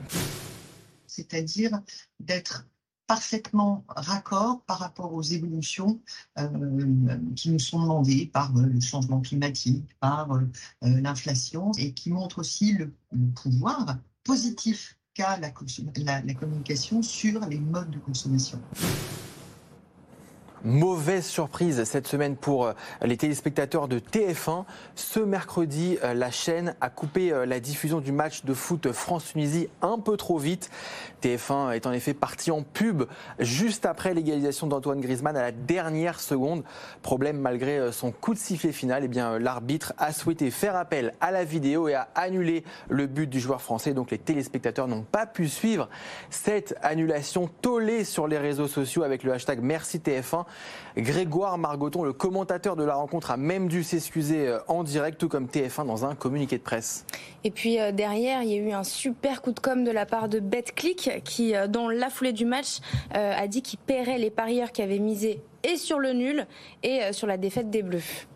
C'est-à-dire 1.06 1.80
d'être 2.20 2.66
parfaitement 3.06 3.84
raccord 3.88 4.62
par 4.66 4.78
rapport 4.78 5.12
aux 5.12 5.22
évolutions 5.22 6.00
euh, 6.38 6.48
qui 7.36 7.50
nous 7.50 7.58
sont 7.58 7.80
demandées 7.80 8.30
par 8.32 8.52
le 8.54 8.80
changement 8.80 9.20
climatique, 9.20 9.84
par 10.00 10.28
l'inflation, 10.80 11.70
et 11.76 11.92
qui 11.92 12.10
montrent 12.10 12.38
aussi 12.38 12.72
le 12.72 12.92
pouvoir 13.34 13.98
positif 14.24 14.96
la, 15.18 15.36
la, 16.22 16.34
communication 16.34 17.02
sur 17.02 17.40
les 17.46 17.58
modes 17.58 17.90
de 17.90 17.98
consommation. 17.98 18.60
Mauvaise 20.64 21.26
surprise 21.26 21.84
cette 21.84 22.06
semaine 22.06 22.36
pour 22.36 22.64
euh, 22.64 22.72
les 23.02 23.18
téléspectateurs 23.18 23.86
de 23.86 23.98
TF1. 23.98 24.64
Ce 24.94 25.20
mercredi, 25.20 25.98
euh, 26.02 26.14
la 26.14 26.30
chaîne 26.30 26.74
a 26.80 26.88
coupé 26.88 27.32
euh, 27.32 27.44
la 27.44 27.60
diffusion 27.60 28.00
du 28.00 28.12
match 28.12 28.46
de 28.46 28.54
foot 28.54 28.90
France-Tunisie 28.90 29.68
un 29.82 29.98
peu 29.98 30.16
trop 30.16 30.38
vite. 30.38 30.70
TF1 31.22 31.72
est 31.72 31.86
en 31.86 31.92
effet 31.92 32.14
parti 32.14 32.50
en 32.50 32.62
pub 32.62 33.02
juste 33.38 33.84
après 33.84 34.14
l'égalisation 34.14 34.66
d'Antoine 34.66 35.02
Griezmann 35.02 35.36
à 35.36 35.42
la 35.42 35.52
dernière 35.52 36.18
seconde. 36.18 36.64
Problème 37.02 37.36
malgré 37.36 37.92
son 37.92 38.10
coup 38.10 38.32
de 38.32 38.38
sifflet 38.38 38.72
final, 38.72 39.04
eh 39.04 39.08
bien 39.08 39.38
l'arbitre 39.38 39.92
a 39.98 40.14
souhaité 40.14 40.50
faire 40.50 40.76
appel 40.76 41.12
à 41.20 41.30
la 41.30 41.44
vidéo 41.44 41.88
et 41.88 41.94
a 41.94 42.08
annulé 42.14 42.64
le 42.88 43.06
but 43.06 43.28
du 43.28 43.38
joueur 43.38 43.60
français. 43.60 43.92
Donc 43.92 44.10
les 44.10 44.18
téléspectateurs 44.18 44.88
n'ont 44.88 45.02
pas 45.02 45.26
pu 45.26 45.46
suivre 45.48 45.90
cette 46.30 46.74
annulation 46.82 47.50
tollée 47.60 48.04
sur 48.04 48.28
les 48.28 48.38
réseaux 48.38 48.68
sociaux 48.68 49.02
avec 49.02 49.24
le 49.24 49.32
hashtag 49.32 49.60
Merci 49.60 49.98
TF1. 49.98 50.44
Grégoire 50.96 51.58
Margoton, 51.58 52.04
le 52.04 52.12
commentateur 52.12 52.76
de 52.76 52.84
la 52.84 52.94
rencontre, 52.94 53.30
a 53.32 53.36
même 53.36 53.68
dû 53.68 53.82
s'excuser 53.82 54.46
euh, 54.46 54.58
en 54.68 54.84
direct, 54.84 55.18
tout 55.18 55.28
comme 55.28 55.46
TF1 55.46 55.86
dans 55.86 56.04
un 56.04 56.14
communiqué 56.14 56.56
de 56.56 56.62
presse. 56.62 57.04
Et 57.42 57.50
puis 57.50 57.80
euh, 57.80 57.90
derrière, 57.90 58.42
il 58.42 58.50
y 58.50 58.54
a 58.54 58.58
eu 58.58 58.70
un 58.72 58.84
super 58.84 59.42
coup 59.42 59.52
de 59.52 59.58
com 59.58 59.82
de 59.82 59.90
la 59.90 60.06
part 60.06 60.28
de 60.28 60.38
BetClick 60.38 61.22
qui, 61.24 61.56
euh, 61.56 61.66
dans 61.66 61.88
la 61.88 62.10
foulée 62.10 62.32
du 62.32 62.44
match, 62.44 62.78
a 63.12 63.46
dit 63.48 63.62
qu'il 63.62 63.78
paierait 63.78 64.18
les 64.18 64.30
parieurs 64.30 64.72
qui 64.72 64.82
avaient 64.82 64.98
misé 64.98 65.40
et 65.62 65.76
sur 65.76 65.98
le 65.98 66.12
nul 66.12 66.46
et 66.82 67.12
sur 67.12 67.26
la 67.26 67.36
défaite 67.36 67.70
des 67.70 67.82
Bleus. 67.82 68.26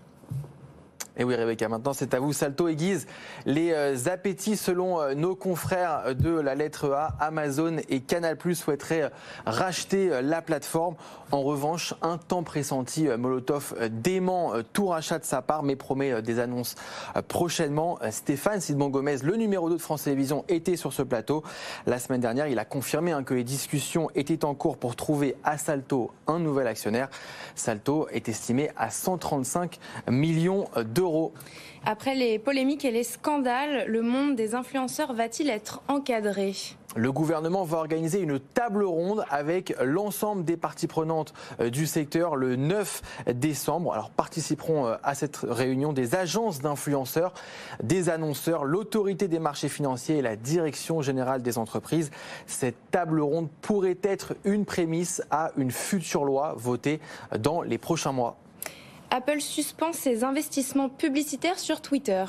Et 1.21 1.25
oui, 1.25 1.35
Rebecca, 1.35 1.69
maintenant 1.69 1.93
c'est 1.93 2.15
à 2.15 2.21
vous. 2.21 2.33
Salto 2.33 2.69
aiguise 2.69 3.09
les 3.45 3.73
euh, 3.73 3.97
appétits 4.07 4.57
selon 4.57 5.01
euh, 5.01 5.15
nos 5.15 5.35
confrères 5.35 6.15
de 6.15 6.31
la 6.31 6.55
lettre 6.55 6.93
A. 6.93 7.17
Amazon 7.19 7.79
et 7.89 7.99
Canal 7.99 8.37
Plus 8.37 8.55
souhaiteraient 8.55 9.03
euh, 9.03 9.09
racheter 9.45 10.23
la 10.23 10.43
plateforme. 10.43 10.95
En 11.33 11.43
revanche, 11.43 11.93
un 12.03 12.19
temps 12.19 12.45
pressenti, 12.45 13.09
Molotov 13.09 13.75
dément 13.91 14.53
tout 14.73 14.87
rachat 14.87 15.19
de 15.19 15.25
sa 15.25 15.43
part, 15.43 15.63
mais 15.63 15.77
promet 15.77 16.23
des 16.23 16.39
annonces 16.39 16.75
prochainement. 17.27 17.99
Stéphane 18.11 18.63
Sidmon 18.63 18.89
Gomez, 18.89 19.19
le 19.23 19.37
numéro 19.37 19.69
2 19.69 19.77
de 19.77 19.81
France 19.81 20.05
Télévisions, 20.05 20.45
était 20.49 20.77
sur 20.77 20.95
ce 20.95 21.03
plateau. 21.03 21.43
La 21.87 21.99
semaine 21.99 22.23
dernière, 22.23 22.47
il 22.47 22.59
a 22.59 22.65
confirmé 22.65 23.13
hein, 23.13 23.25
que 23.25 23.35
les 23.35 23.45
discussions 23.45 24.09
étaient 24.15 24.47
en 24.47 24.55
cours 24.55 24.79
pour 24.79 24.97
trouver 24.97 25.37
à 25.45 25.59
Salto 25.59 26.13
un 26.27 26.39
nouvel 26.39 26.67
actionnaire. 26.67 27.11
Salto 27.55 28.09
est 28.11 28.31
estimé 28.31 28.71
à 28.79 28.89
135 28.89 29.79
millions 30.09 30.65
d'euros. 30.87 31.08
Après 31.85 32.15
les 32.15 32.39
polémiques 32.39 32.85
et 32.85 32.91
les 32.91 33.05
scandales, 33.05 33.87
le 33.87 34.03
monde 34.03 34.37
des 34.37 34.55
influenceurs 34.55 35.13
va-t-il 35.13 35.49
être 35.49 35.83
encadré? 35.89 36.53
Le 36.97 37.13
gouvernement 37.13 37.65
va 37.65 37.79
organiser 37.79 38.21
une 38.21 38.41
table 38.41 38.83
ronde 38.83 39.25
avec 39.31 39.75
l'ensemble 39.81 40.45
des 40.45 40.57
parties 40.57 40.87
prenantes 40.87 41.35
euh, 41.61 41.71
du 41.71 41.87
secteur 41.87 42.35
le 42.35 42.57
9 42.57 43.03
décembre. 43.35 43.93
Alors 43.93 44.11
participeront 44.11 44.87
euh, 44.87 44.97
à 45.03 45.15
cette 45.15 45.37
réunion 45.37 45.93
des 45.93 46.15
agences 46.15 46.61
d'influenceurs, 46.61 47.35
des 47.83 48.09
annonceurs, 48.09 48.65
l'autorité 48.65 49.29
des 49.29 49.39
marchés 49.39 49.69
financiers 49.69 50.17
et 50.17 50.23
la 50.23 50.35
direction 50.35 51.03
générale 51.03 51.43
des 51.43 51.59
entreprises. 51.59 52.11
Cette 52.47 52.91
table 52.91 53.21
ronde 53.21 53.49
pourrait 53.61 53.99
être 54.03 54.35
une 54.45 54.65
prémisse 54.65 55.23
à 55.31 55.53
une 55.57 55.71
future 55.71 56.25
loi 56.25 56.55
votée 56.57 57.01
dans 57.39 57.61
les 57.61 57.79
prochains 57.79 58.13
mois. 58.13 58.39
Apple 59.11 59.41
suspend 59.41 59.93
ses 59.93 60.23
investissements 60.23 60.91
publicitaires 60.91 61.59
sur 61.59 61.81
Twitter. 61.81 62.25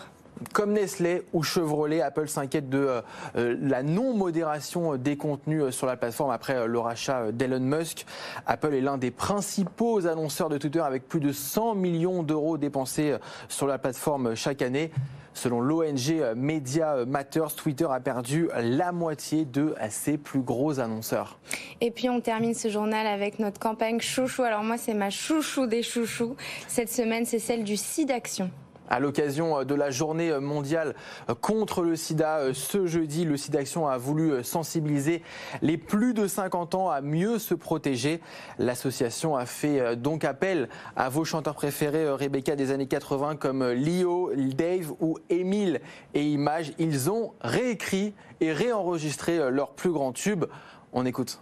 Comme 0.53 0.74
Nestlé 0.74 1.24
ou 1.34 1.43
Chevrolet, 1.43 2.01
Apple 2.01 2.27
s'inquiète 2.27 2.69
de 2.69 2.77
euh, 2.77 3.01
euh, 3.36 3.58
la 3.62 3.84
non-modération 3.84 4.96
des 4.96 5.17
contenus 5.17 5.63
euh, 5.63 5.72
sur 5.72 5.86
la 5.86 5.98
plateforme 5.98 6.31
après 6.31 6.65
le 6.67 6.79
rachat 6.79 7.31
d'Elon 7.31 7.60
Musk. 7.60 8.05
Apple 8.46 8.74
est 8.74 8.81
l'un 8.81 8.98
des 8.98 9.12
principaux 9.12 10.08
annonceurs 10.08 10.50
de 10.50 10.58
Twitter 10.58 10.79
avec 10.79 11.08
plus 11.08 11.19
de 11.19 11.31
100 11.31 11.75
millions 11.75 12.24
d'euros 12.24 12.58
dépensés 12.58 13.17
sur 13.50 13.67
la 13.67 13.77
plateforme 13.77 14.36
chaque 14.36 14.62
année. 14.62 14.91
Selon 15.34 15.62
l'ONG 15.62 16.36
Media 16.36 17.05
Matters, 17.05 17.55
Twitter 17.55 17.88
a 17.89 18.00
perdu 18.00 18.50
la 18.58 18.91
moitié 18.91 19.46
de 19.46 19.75
ses 19.89 20.17
plus 20.17 20.41
gros 20.41 20.79
annonceurs. 20.79 21.39
Et 21.81 21.91
puis 21.91 22.10
on 22.10 22.19
termine 22.19 22.53
ce 22.53 22.67
journal 22.67 23.08
avec 23.08 23.39
notre 23.39 23.60
campagne 23.60 24.00
chouchou. 24.00 24.43
Alors 24.43 24.63
moi 24.63 24.77
c'est 24.77 24.93
ma 24.93 25.10
chouchou 25.10 25.67
des 25.67 25.84
chouchous. 25.84 26.36
Cette 26.67 26.89
semaine 26.89 27.25
c'est 27.25 27.39
celle 27.39 27.63
du 27.63 27.77
SIDAction. 27.77 28.50
À 28.89 29.00
l'occasion 29.00 29.63
de 29.63 29.75
la 29.75 29.91
journée 29.91 30.38
mondiale 30.39 30.96
contre 31.41 31.84
le 31.84 31.96
sida, 31.96 32.53
ce 32.53 32.88
jeudi, 32.88 33.24
le 33.24 33.38
SIDAction 33.38 33.88
a 33.88 33.98
voulu 33.98 34.43
sensibiliser 34.43 35.22
les 35.62 35.77
plus 35.77 36.13
de 36.13 36.27
50 36.27 36.75
ans 36.75 36.89
à 36.89 37.01
mieux 37.01 37.39
se 37.39 37.53
protéger. 37.53 38.19
L'association 38.58 39.38
a 39.38 39.46
fait 39.46 39.96
donc 39.96 40.25
appel 40.25 40.69
à 40.96 41.10
vos 41.10 41.24
chanteurs 41.24 41.55
préférés, 41.55 42.10
Rebecca, 42.10 42.55
des 42.55 42.72
années 42.72 42.88
80, 42.88 43.36
comme 43.36 43.63
Lio, 43.69 44.31
Dave 44.36 44.91
ou 45.00 45.17
Émile 45.29 45.81
et 46.13 46.24
Image. 46.24 46.74
Ils 46.79 47.10
ont 47.10 47.34
réécrit 47.41 48.13
et 48.41 48.51
réenregistré 48.51 49.51
leurs 49.51 49.72
plus 49.72 49.91
grands 49.91 50.13
tubes. 50.13 50.46
On 50.93 51.05
écoute. 51.05 51.39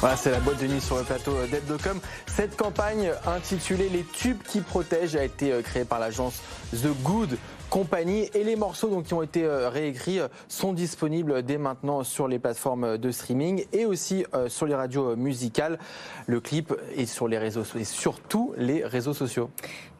Voilà, 0.00 0.16
c'est 0.16 0.32
la 0.32 0.40
boîte 0.40 0.60
de 0.60 0.66
nuit 0.66 0.80
sur 0.80 0.96
le 0.96 1.04
plateau 1.04 1.46
d'Hebdocom. 1.46 2.00
Cette 2.26 2.56
campagne 2.56 3.12
intitulée 3.24 3.88
Les 3.88 4.02
tubes 4.02 4.42
qui 4.42 4.60
protègent 4.60 5.14
a 5.14 5.22
été 5.22 5.52
euh, 5.52 5.62
créée 5.62 5.84
par 5.84 6.00
l'agence 6.00 6.40
The 6.72 6.88
Good 7.02 7.38
Company 7.72 8.28
et 8.34 8.44
les 8.44 8.54
morceaux 8.54 8.90
donc, 8.90 9.06
qui 9.06 9.14
ont 9.14 9.22
été 9.22 9.44
euh, 9.44 9.70
réécrits 9.70 10.20
euh, 10.20 10.28
sont 10.46 10.74
disponibles 10.74 11.42
dès 11.42 11.56
maintenant 11.56 12.04
sur 12.04 12.28
les 12.28 12.38
plateformes 12.38 12.98
de 12.98 13.10
streaming 13.10 13.64
et 13.72 13.86
aussi 13.86 14.26
sur 14.48 14.66
les 14.66 14.74
radios 14.74 15.16
musicales. 15.16 15.78
Le 16.26 16.38
clip 16.40 16.74
est 16.94 17.06
sur 17.06 17.28
les 17.28 17.38
réseaux 17.38 17.62
et 17.74 17.84
surtout 17.84 18.52
les 18.58 18.84
réseaux 18.84 19.14
sociaux. 19.14 19.48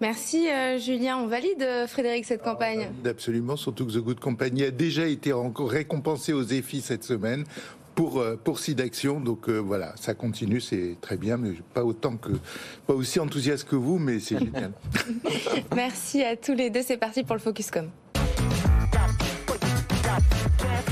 Merci 0.02 0.48
Julien, 0.78 1.16
on 1.16 1.28
valide 1.28 1.66
Frédéric 1.86 2.26
cette 2.26 2.42
campagne. 2.42 2.90
Absolument, 3.06 3.56
surtout 3.56 3.86
que 3.86 3.92
The 3.92 4.02
Good 4.02 4.20
Company 4.20 4.64
a 4.64 4.70
déjà 4.70 5.06
été 5.06 5.32
récompensé 5.32 6.34
aux 6.34 6.44
EFI 6.44 6.82
cette 6.82 7.04
semaine 7.04 7.44
pour 7.94 8.20
euh, 8.20 8.36
pour 8.42 8.58
SIDAction. 8.58 9.20
Donc 9.20 9.48
euh, 9.48 9.58
voilà, 9.58 9.94
ça 9.96 10.14
continue, 10.14 10.60
c'est 10.60 10.96
très 11.00 11.16
bien, 11.16 11.36
mais 11.36 11.52
pas 11.74 11.84
autant 11.84 12.16
que 12.16 12.32
pas 12.86 12.94
aussi 12.94 13.20
enthousiaste 13.20 13.68
que 13.68 13.76
vous, 13.76 13.98
mais 13.98 14.20
c'est 14.20 14.38
génial. 14.38 14.72
Merci 15.74 16.22
à 16.22 16.36
tous 16.36 16.54
les 16.54 16.70
deux. 16.70 16.82
C'est 16.82 16.96
parti 16.96 17.22
pour 17.22 17.36
le 17.36 17.40
Focuscom. 17.40 17.90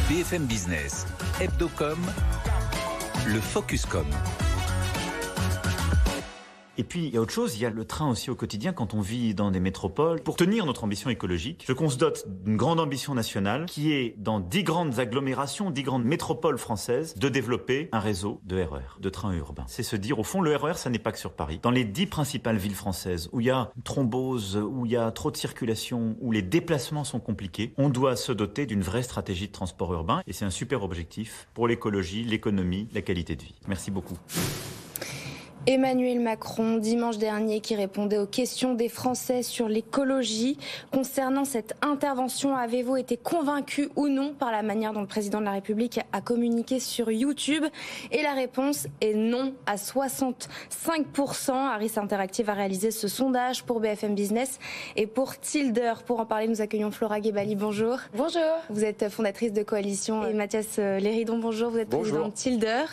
BFM 0.09 0.45
Business, 0.47 1.07
Hebdocom, 1.40 1.99
le 3.28 3.40
Focuscom. 3.40 4.07
Et 6.80 6.82
puis, 6.82 7.08
il 7.08 7.12
y 7.12 7.18
a 7.18 7.20
autre 7.20 7.30
chose, 7.30 7.56
il 7.56 7.60
y 7.60 7.66
a 7.66 7.68
le 7.68 7.84
train 7.84 8.08
aussi 8.08 8.30
au 8.30 8.34
quotidien 8.34 8.72
quand 8.72 8.94
on 8.94 9.02
vit 9.02 9.34
dans 9.34 9.50
des 9.50 9.60
métropoles. 9.60 10.22
Pour 10.22 10.37
tenir 10.37 10.64
notre 10.64 10.82
ambition 10.82 11.10
écologique, 11.10 11.66
je 11.68 11.75
qu'on 11.75 11.90
se 11.90 11.99
dote 11.99 12.25
d'une 12.42 12.56
grande 12.56 12.80
ambition 12.80 13.14
nationale 13.14 13.66
qui 13.66 13.92
est, 13.92 14.14
dans 14.16 14.40
dix 14.40 14.62
grandes 14.62 14.99
agglomérations, 14.99 15.70
dix 15.70 15.82
grandes 15.82 16.06
métropoles 16.06 16.56
françaises, 16.56 17.14
de 17.16 17.28
développer 17.28 17.90
un 17.92 17.99
réseau 17.99 18.40
de 18.44 18.62
RER, 18.62 18.78
e 18.78 19.02
de 19.02 19.10
trains 19.10 19.34
urbains. 19.34 19.66
C'est 19.66 19.82
se 19.82 19.94
dire, 19.94 20.18
au 20.18 20.22
fond, 20.22 20.40
le 20.40 20.56
RER, 20.56 20.70
e 20.70 20.72
ça 20.72 20.88
n'est 20.88 20.99
pas 20.99 21.12
que 21.12 21.18
sur 21.18 21.34
Paris. 21.34 21.60
Dans 21.62 21.70
les 21.70 21.84
dix 21.84 22.06
principales 22.06 22.56
villes 22.56 22.75
françaises 22.75 23.28
où 23.32 23.40
il 23.40 23.49
y 23.49 23.50
a 23.50 23.70
thrombose, 23.84 24.56
où 24.56 24.87
il 24.87 24.92
y 24.92 24.96
a 24.96 25.10
trop 25.10 25.30
de 25.30 25.37
circulation, 25.37 26.16
où 26.22 26.32
les 26.32 26.40
déplacements 26.40 27.04
sont 27.04 27.20
compliqués, 27.20 27.75
on 27.76 27.90
doit 27.90 28.16
se 28.16 28.32
doter 28.32 28.64
d'une 28.64 28.80
vraie 28.80 29.02
stratégie 29.02 29.49
de 29.49 29.52
transport 29.52 29.92
urbain. 29.92 30.22
Et 30.26 30.32
c'est 30.32 30.46
un 30.46 30.50
super 30.50 30.82
objectif 30.82 31.46
pour 31.52 31.68
l'écologie, 31.68 32.25
l'économie, 32.25 32.88
la 32.94 33.02
qualité 33.02 33.37
de 33.37 33.42
vie. 33.42 33.54
Merci 33.68 33.90
beaucoup. 33.90 34.16
Emmanuel 35.67 36.21
Macron, 36.21 36.79
dimanche 36.79 37.19
dernier, 37.19 37.61
qui 37.61 37.75
répondait 37.75 38.17
aux 38.17 38.26
questions 38.26 38.73
des 38.73 38.88
Français 38.88 39.43
sur 39.43 39.69
l'écologie. 39.69 40.57
Concernant 40.90 41.45
cette 41.45 41.75
intervention, 41.83 42.57
avez-vous 42.57 42.97
été 42.97 43.19
convaincu 43.19 43.90
ou 43.95 44.09
non 44.09 44.33
par 44.33 44.52
la 44.52 44.62
manière 44.62 44.95
dont 44.95 45.02
le 45.02 45.07
président 45.07 45.38
de 45.38 45.45
la 45.45 45.52
République 45.52 46.00
a 46.12 46.23
communiqué 46.23 46.81
sur 46.81 47.11
YouTube? 47.11 47.64
Et 48.11 48.23
la 48.23 48.33
réponse 48.33 48.87
est 49.02 49.12
non 49.12 49.52
à 49.67 49.76
65%. 49.76 51.52
Harris 51.52 51.93
Interactive 51.97 52.49
a 52.49 52.55
réalisé 52.55 52.90
ce 52.90 53.07
sondage 53.07 53.64
pour 53.64 53.81
BFM 53.81 54.14
Business 54.14 54.59
et 54.97 55.07
pour 55.07 55.38
Tilder. 55.38 55.93
Pour 56.07 56.21
en 56.21 56.26
parler, 56.26 56.49
nous 56.49 56.62
accueillons 56.62 56.90
Flora 56.90 57.21
Gebali. 57.21 57.55
Bonjour. 57.55 57.99
Bonjour. 58.17 58.40
Vous 58.71 58.83
êtes 58.83 59.11
fondatrice 59.11 59.52
de 59.52 59.62
Coalition 59.62 60.26
et 60.26 60.33
Mathias 60.33 60.79
Léridon. 60.79 61.38
Bonjour. 61.38 61.69
Vous 61.69 61.79
êtes 61.79 61.90
président 61.90 62.29
de 62.29 62.33
Tilder. 62.33 62.85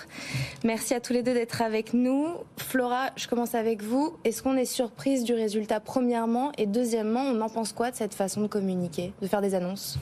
Merci 0.65 0.93
à 0.93 0.99
tous 0.99 1.13
les 1.13 1.23
deux 1.23 1.33
d'être 1.33 1.61
avec 1.61 1.93
nous. 1.93 2.27
Flora, 2.59 3.11
je 3.15 3.27
commence 3.27 3.55
avec 3.55 3.81
vous. 3.81 4.17
Est-ce 4.23 4.43
qu'on 4.43 4.57
est 4.57 4.65
surprise 4.65 5.23
du 5.23 5.33
résultat 5.33 5.79
premièrement? 5.79 6.51
Et 6.57 6.65
deuxièmement, 6.65 7.21
on 7.21 7.39
en 7.41 7.49
pense 7.49 7.71
quoi 7.71 7.91
de 7.91 7.95
cette 7.95 8.13
façon 8.13 8.41
de 8.41 8.47
communiquer, 8.47 9.13
de 9.21 9.27
faire 9.27 9.41
des 9.41 9.55
annonces? 9.55 9.97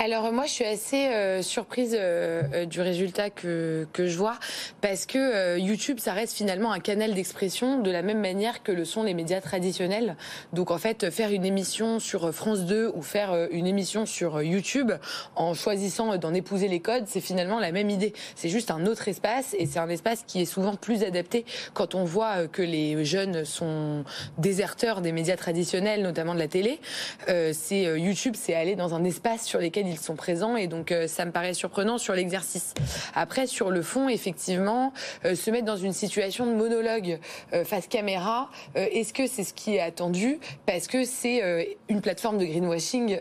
Alors 0.00 0.32
moi, 0.32 0.46
je 0.46 0.52
suis 0.52 0.64
assez 0.64 1.08
euh, 1.08 1.42
surprise 1.42 1.96
euh, 1.98 2.42
euh, 2.54 2.66
du 2.66 2.80
résultat 2.80 3.30
que, 3.30 3.84
que 3.92 4.06
je 4.06 4.16
vois 4.16 4.38
parce 4.80 5.06
que 5.06 5.58
YouTube, 5.58 5.98
ça 5.98 6.12
reste 6.12 6.36
finalement 6.36 6.70
un 6.70 6.78
canal 6.78 7.14
d'expression 7.14 7.80
de 7.80 7.90
la 7.90 8.02
même 8.02 8.20
manière 8.20 8.62
que 8.62 8.70
le 8.70 8.84
sont 8.84 9.02
les 9.02 9.12
médias 9.12 9.40
traditionnels. 9.40 10.16
Donc 10.52 10.70
en 10.70 10.78
fait, 10.78 11.10
faire 11.10 11.32
une 11.32 11.44
émission 11.44 11.98
sur 11.98 12.32
France 12.32 12.60
2 12.60 12.92
ou 12.94 13.02
faire 13.02 13.48
une 13.50 13.66
émission 13.66 14.06
sur 14.06 14.40
YouTube 14.40 14.92
en 15.34 15.52
choisissant 15.52 16.16
d'en 16.16 16.32
épouser 16.32 16.68
les 16.68 16.78
codes, 16.78 17.04
c'est 17.06 17.20
finalement 17.20 17.58
la 17.58 17.72
même 17.72 17.90
idée. 17.90 18.12
C'est 18.36 18.48
juste 18.48 18.70
un 18.70 18.86
autre 18.86 19.08
espace 19.08 19.56
et 19.58 19.66
c'est 19.66 19.80
un 19.80 19.88
espace 19.88 20.22
qui 20.26 20.40
est 20.40 20.46
souvent 20.46 20.76
plus 20.76 21.02
adapté 21.02 21.44
quand 21.74 21.96
on 21.96 22.04
voit 22.04 22.46
que 22.46 22.62
les 22.62 23.04
jeunes 23.04 23.44
sont 23.44 24.04
déserteurs 24.38 25.00
des 25.00 25.10
médias 25.10 25.36
traditionnels, 25.36 26.02
notamment 26.02 26.34
de 26.34 26.38
la 26.38 26.48
télé. 26.48 26.78
c'est 27.26 27.82
YouTube, 27.98 28.34
c'est 28.36 28.54
aller 28.54 28.76
dans 28.76 28.94
un 28.94 29.02
espace 29.02 29.44
sur 29.44 29.58
lequel 29.58 29.87
ils 29.88 29.98
sont 29.98 30.16
présents 30.16 30.56
et 30.56 30.66
donc 30.66 30.92
euh, 30.92 31.06
ça 31.06 31.24
me 31.24 31.32
paraît 31.32 31.54
surprenant 31.54 31.98
sur 31.98 32.14
l'exercice. 32.14 32.74
Après, 33.14 33.46
sur 33.46 33.70
le 33.70 33.82
fond, 33.82 34.08
effectivement, 34.08 34.92
euh, 35.24 35.34
se 35.34 35.50
mettre 35.50 35.64
dans 35.64 35.76
une 35.76 35.92
situation 35.92 36.46
de 36.46 36.52
monologue 36.52 37.18
euh, 37.52 37.64
face 37.64 37.86
caméra, 37.86 38.50
est-ce 38.74 39.12
que 39.12 39.26
c'est 39.26 39.44
ce 39.44 39.54
qui 39.54 39.76
est 39.76 39.80
attendu? 39.80 40.38
Parce 40.66 40.86
que 40.86 41.04
c'est 41.04 41.76
une 41.88 42.00
plateforme 42.00 42.38
de 42.38 42.44
greenwashing 42.44 43.20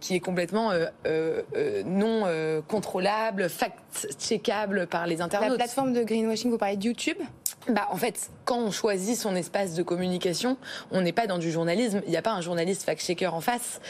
qui 0.00 0.14
est 0.14 0.20
complètement 0.20 0.72
non 1.84 2.62
contrôlable, 2.66 3.48
fact-checkable 3.48 4.86
par 4.86 5.06
les 5.06 5.20
internautes. 5.20 5.50
La 5.50 5.56
plateforme 5.56 5.92
de 5.92 6.02
greenwashing, 6.02 6.50
vous 6.50 6.58
parlez 6.58 6.76
de 6.76 6.84
YouTube? 6.84 7.18
Bah, 7.68 7.88
en 7.90 7.96
fait, 7.96 8.30
quand 8.44 8.58
on 8.58 8.70
choisit 8.70 9.16
son 9.16 9.36
espace 9.36 9.74
de 9.74 9.82
communication, 9.82 10.56
on 10.90 11.00
n'est 11.00 11.12
pas 11.12 11.26
dans 11.26 11.38
du 11.38 11.50
journalisme. 11.50 12.00
Il 12.06 12.10
n'y 12.10 12.16
a 12.16 12.22
pas 12.22 12.32
un 12.32 12.40
journaliste 12.40 12.82
fact-checker 12.82 13.26
en 13.26 13.40
face. 13.40 13.80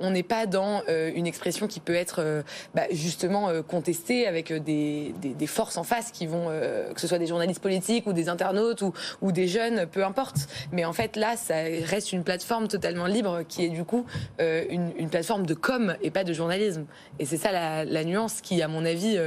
on 0.00 0.10
n'est 0.10 0.22
pas 0.22 0.46
dans 0.46 0.82
euh, 0.88 1.10
une 1.14 1.26
expression 1.26 1.66
qui 1.66 1.80
peut 1.80 1.94
être 1.94 2.20
euh, 2.20 2.42
bah, 2.74 2.84
justement 2.90 3.48
euh, 3.48 3.62
contestée 3.62 4.26
avec 4.26 4.52
des, 4.52 5.14
des, 5.20 5.46
forces 5.46 5.76
en 5.76 5.84
face 5.84 6.10
qui 6.10 6.26
vont, 6.26 6.48
que 6.94 7.00
ce 7.00 7.06
soit 7.06 7.18
des 7.18 7.26
journalistes 7.26 7.62
politiques 7.62 8.06
ou 8.06 8.12
des 8.12 8.28
internautes 8.28 8.82
ou, 8.82 8.92
ou 9.22 9.30
des 9.32 9.46
jeunes, 9.46 9.86
peu 9.86 10.04
importe. 10.04 10.36
Mais 10.72 10.84
en 10.84 10.92
fait, 10.92 11.16
là, 11.16 11.36
ça 11.36 11.54
reste 11.54 12.12
une 12.12 12.24
plateforme 12.24 12.68
totalement 12.68 13.06
libre 13.06 13.42
qui 13.48 13.64
est 13.64 13.68
du 13.68 13.84
coup 13.84 14.04
une, 14.40 14.92
une, 14.98 15.08
plateforme 15.08 15.46
de 15.46 15.54
com 15.54 15.96
et 16.02 16.10
pas 16.10 16.24
de 16.24 16.32
journalisme. 16.32 16.84
Et 17.18 17.24
c'est 17.24 17.36
ça 17.36 17.52
la, 17.52 17.84
la, 17.84 18.04
nuance 18.04 18.40
qui, 18.40 18.60
à 18.60 18.68
mon 18.68 18.84
avis, 18.84 19.18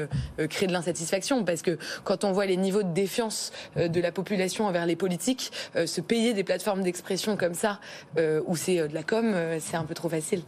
crée 0.49 0.67
de 0.67 0.73
l'insatisfaction 0.73 1.45
parce 1.45 1.61
que 1.61 1.77
quand 2.03 2.25
on 2.25 2.31
voit 2.31 2.45
les 2.45 2.57
niveaux 2.57 2.83
de 2.83 2.93
défiance 2.93 3.51
de 3.91 4.01
la 4.01 4.11
population 4.11 4.65
envers 4.65 4.85
les 4.85 4.95
politiques, 4.95 5.51
se 5.85 6.01
payer 6.01 6.33
des 6.33 6.43
plateformes 6.43 6.83
d'expression 6.83 7.37
comme 7.37 7.53
ça, 7.53 7.79
où 8.17 8.55
c'est 8.55 8.87
de 8.87 8.93
la 8.93 9.03
com, 9.03 9.35
c'est 9.59 9.77
un 9.77 9.85
peu 9.85 9.93
trop 9.93 10.09
facile. 10.09 10.41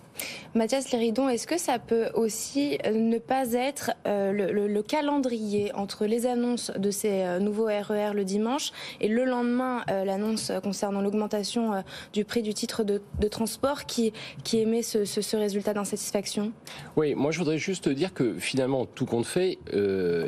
Mathias 0.55 0.91
Léridon, 0.91 1.29
est-ce 1.29 1.47
que 1.47 1.57
ça 1.57 1.79
peut 1.79 2.09
aussi 2.13 2.77
euh, 2.85 2.91
ne 2.91 3.17
pas 3.17 3.53
être 3.53 3.91
euh, 4.05 4.31
le, 4.31 4.81
calendrier 4.81 5.73
entre 5.73 6.05
les 6.05 6.25
annonces 6.25 6.71
de 6.77 6.91
ces 6.91 7.21
euh, 7.21 7.39
nouveaux 7.39 7.65
RER 7.65 8.11
e 8.11 8.13
le 8.13 8.25
dimanche 8.25 8.71
et 8.99 9.07
le 9.07 9.25
lendemain 9.25 9.83
l'annonce 9.87 10.51
concernant 10.63 11.01
l'augmentation 11.01 11.83
du 12.13 12.25
prix 12.25 12.41
du 12.41 12.53
titre 12.53 12.83
de, 12.83 13.01
transport 13.27 13.85
qui, 13.85 14.11
qui 14.43 14.59
émet 14.59 14.81
ce, 14.81 15.05
ce 15.05 15.37
résultat 15.37 15.73
d'insatisfaction? 15.73 16.51
Oui, 16.95 17.15
moi 17.15 17.31
je 17.31 17.39
voudrais 17.39 17.57
juste 17.57 17.87
dire 17.89 18.13
que 18.13 18.33
finalement, 18.33 18.85
tout 18.85 19.05
compte 19.05 19.25
fait, 19.25 19.59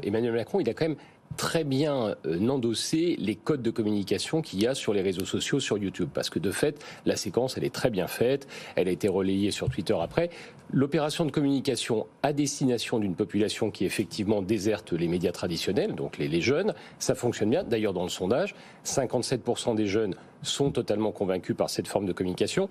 Emmanuel 0.04 0.34
Macron, 0.34 0.60
il 0.60 0.70
a 0.70 0.74
quand 0.74 0.88
même 0.88 0.98
très 1.38 1.64
bien 1.64 2.16
euh, 2.26 2.48
endosser 2.48 3.16
les 3.20 3.36
codes 3.36 3.62
de 3.62 3.72
communication 3.72 4.42
qu'il 4.42 4.62
y 4.62 4.68
a 4.68 4.76
sur 4.76 4.94
les 4.94 5.02
réseaux 5.02 5.26
sociaux, 5.26 5.60
sur 5.60 5.78
YouTube. 5.78 6.10
Parce 6.14 6.30
que 6.30 6.40
de 6.40 6.52
fait, 6.52 6.84
la 7.06 7.16
séquence, 7.16 7.58
elle 7.58 7.64
est 7.64 7.74
très 7.74 7.90
bien 7.90 8.08
faite. 8.08 8.48
Elle 8.76 8.88
a 8.88 8.92
été 8.92 9.08
relayée 9.08 9.52
sur 9.52 9.70
Twitter 9.70 9.96
après. 10.00 10.30
L'opération 10.76 11.24
de 11.24 11.30
communication 11.30 12.08
à 12.24 12.34
destination 12.34 12.98
d'une 12.98 13.14
population 13.14 13.70
qui 13.70 13.86
effectivement 13.86 14.42
déserte 14.42 14.92
les 14.92 15.08
médias 15.08 15.32
traditionnels, 15.32 15.94
donc 15.94 16.18
les, 16.18 16.42
jeunes, 16.42 16.74
ça 16.98 17.14
fonctionne 17.14 17.52
bien. 17.52 17.64
D'ailleurs, 17.64 17.94
dans 17.94 18.02
le 18.02 18.10
sondage, 18.10 18.56
57% 18.84 19.76
des 19.76 19.86
jeunes 19.86 20.16
sont 20.42 20.72
totalement 20.72 21.12
convaincus 21.12 21.56
par 21.56 21.70
cette 21.70 21.88
forme 21.88 22.08
de 22.08 22.12
communication. 22.12 22.70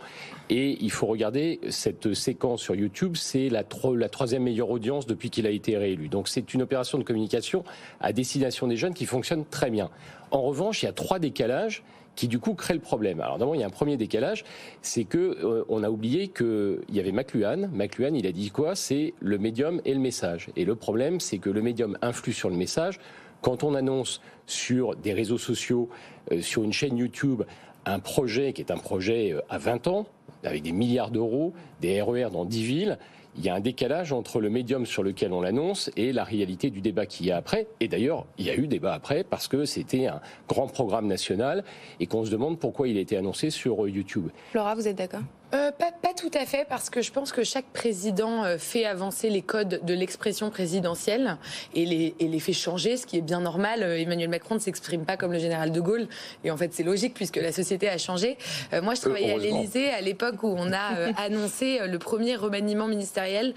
Et 0.51 0.79
il 0.81 0.91
faut 0.91 1.07
regarder 1.07 1.61
cette 1.71 2.13
séquence 2.13 2.61
sur 2.61 2.75
YouTube, 2.75 3.15
c'est 3.15 3.49
la 3.49 3.63
troisième 3.63 4.43
meilleure 4.43 4.71
audience 4.71 5.07
depuis 5.07 5.31
qu'il 5.31 5.47
a 5.47 5.51
été 5.51 5.77
réélu. 5.77 6.09
Donc 6.09 6.27
c'est 6.27 6.55
une 6.55 6.63
opération 6.63 6.99
de 6.99 7.05
communication 7.05 7.63
à 8.01 8.13
destination 8.13 8.67
des 8.67 8.77
jeunes 8.77 8.95
qui 8.95 9.07
fonctionne 9.07 9.45
très 9.45 9.71
bien. 9.71 9.91
En 10.33 10.43
revanche, 10.43 10.83
il 10.83 10.87
y 10.87 10.89
a 10.89 10.93
trois 10.93 11.21
décalages 11.21 11.85
qui 12.15 12.29
du 12.29 12.39
coup 12.39 12.55
créent 12.55 12.75
le 12.75 12.81
problème. 12.81 13.21
Alors 13.21 13.39
d'abord, 13.39 13.55
il 13.55 13.61
y 13.61 13.65
a 13.65 13.67
un 13.67 13.71
premier 13.71 13.97
décalage, 13.97 14.45
c'est 14.83 15.05
que 15.05 15.19
euh, 15.19 15.65
on 15.69 15.83
a 15.83 15.91
oublié 15.91 16.29
qu'il 16.29 16.81
y 16.91 17.01
avait 17.01 17.13
McLuhan. 17.13 17.69
McLuhan, 17.73 18.15
il 18.15 18.27
a 18.27 18.33
dit 18.33 18.51
quoi? 18.51 18.75
C'est 18.75 19.15
le 19.21 19.39
médium 19.39 19.81
et 19.85 19.95
le 19.95 20.01
message. 20.01 20.51
Et 20.57 20.65
le 20.65 20.75
problème, 20.75 21.21
c'est 21.21 21.39
que 21.39 21.51
le 21.51 21.63
médium 21.63 21.97
influe 22.03 22.33
sur 22.33 22.51
le 22.51 22.57
message. 22.57 23.01
Quand 23.41 23.65
on 23.65 23.75
annonce 23.75 24.21
sur 24.47 24.95
des 24.97 25.13
réseaux 25.13 25.39
sociaux, 25.39 25.89
euh, 26.31 26.41
sur 26.43 26.63
une 26.63 26.73
chaîne 26.73 26.97
YouTube, 26.97 27.43
un 27.85 27.99
projet 27.99 28.53
qui 28.53 28.61
est 28.63 28.71
un 28.71 28.77
projet 28.77 29.33
euh, 29.33 29.41
à 29.49 29.59
20 29.59 29.87
ans, 29.89 30.07
avec 30.45 30.63
des 30.63 30.73
milliards 30.73 31.11
d'euros, 31.11 31.53
des 31.81 32.01
RER 32.03 32.25
e 32.25 32.31
dans 32.31 32.45
10 32.45 32.63
villes, 32.63 32.99
il 33.37 33.45
y 33.45 33.49
a 33.49 33.55
un 33.55 33.61
décalage 33.61 34.13
entre 34.13 34.41
le 34.41 34.51
médium 34.51 34.85
sur 34.87 35.03
lequel 35.03 35.33
on 35.33 35.41
l'annonce 35.41 35.91
et 35.97 36.13
la 36.13 36.25
réalité 36.25 36.71
du 36.71 36.81
débat 36.81 37.07
qu'il 37.07 37.27
y 37.27 37.31
a 37.31 37.37
après. 37.37 37.67
Et 37.81 37.89
d'ailleurs, 37.89 38.27
il 38.39 38.47
y 38.47 38.51
a 38.51 38.55
eu 38.55 38.67
débat 38.67 38.93
après 38.93 39.25
parce 39.25 39.49
que 39.49 39.65
c'était 39.65 40.07
un 40.07 40.21
grand 40.49 40.67
programme 40.67 41.07
national 41.07 41.65
et 42.01 42.07
qu'on 42.07 42.25
se 42.25 42.31
demande 42.31 42.59
pourquoi 42.59 42.89
il 42.89 42.97
a 42.97 43.01
été 43.01 43.17
annoncé 43.17 43.51
sur 43.51 43.85
euh, 43.85 43.91
YouTube. 43.91 44.29
Laura, 44.55 44.75
vous 44.75 44.87
êtes 44.87 44.97
d'accord? 44.97 45.23
Euh, 45.55 45.71
pas, 45.71 45.93
pas, 45.93 46.15
tout 46.15 46.31
à 46.33 46.47
fait, 46.47 46.67
parce 46.67 46.89
que 46.89 47.03
je 47.03 47.13
pense 47.13 47.31
que 47.31 47.45
chaque 47.45 47.67
président 47.67 48.43
euh, 48.43 48.57
fait 48.57 48.87
avancer 48.87 49.29
les 49.29 49.43
codes 49.43 49.81
de 49.85 49.93
l'expression 49.93 50.49
présidentielle 50.49 51.37
et 51.75 51.85
les, 51.85 52.15
et 52.21 52.29
les, 52.29 52.41
fait 52.41 52.55
changer, 52.55 52.97
ce 52.97 53.07
qui 53.07 53.19
est 53.19 53.23
bien 53.23 53.41
normal. 53.41 53.83
Euh, 53.83 53.99
Emmanuel 53.99 54.31
Macron 54.31 54.55
ne 54.55 54.61
s'exprime 54.61 55.05
pas 55.05 55.19
comme 55.19 55.31
le 55.31 55.39
général 55.39 55.71
de 55.71 55.81
Gaulle, 55.81 56.09
et 56.45 56.51
en 56.51 56.57
fait 56.57 56.73
c'est 56.73 56.83
logique 56.83 57.13
puisque 57.13 57.37
la 57.37 57.53
société 57.53 57.91
a 57.91 57.99
changé. 57.99 58.39
Euh, 58.73 58.81
moi, 58.81 58.95
je 58.95 59.03
travaillais 59.03 59.35
à 59.35 59.37
l'Élysée 59.37 59.91
à 59.91 60.01
l'époque 60.01 60.43
où 60.43 60.55
on 60.57 60.73
a 60.73 61.13
annoncé 61.19 61.81
le 61.87 61.99
premier 61.99 62.35
remaniement 62.37 62.87
ministériel 62.87 63.55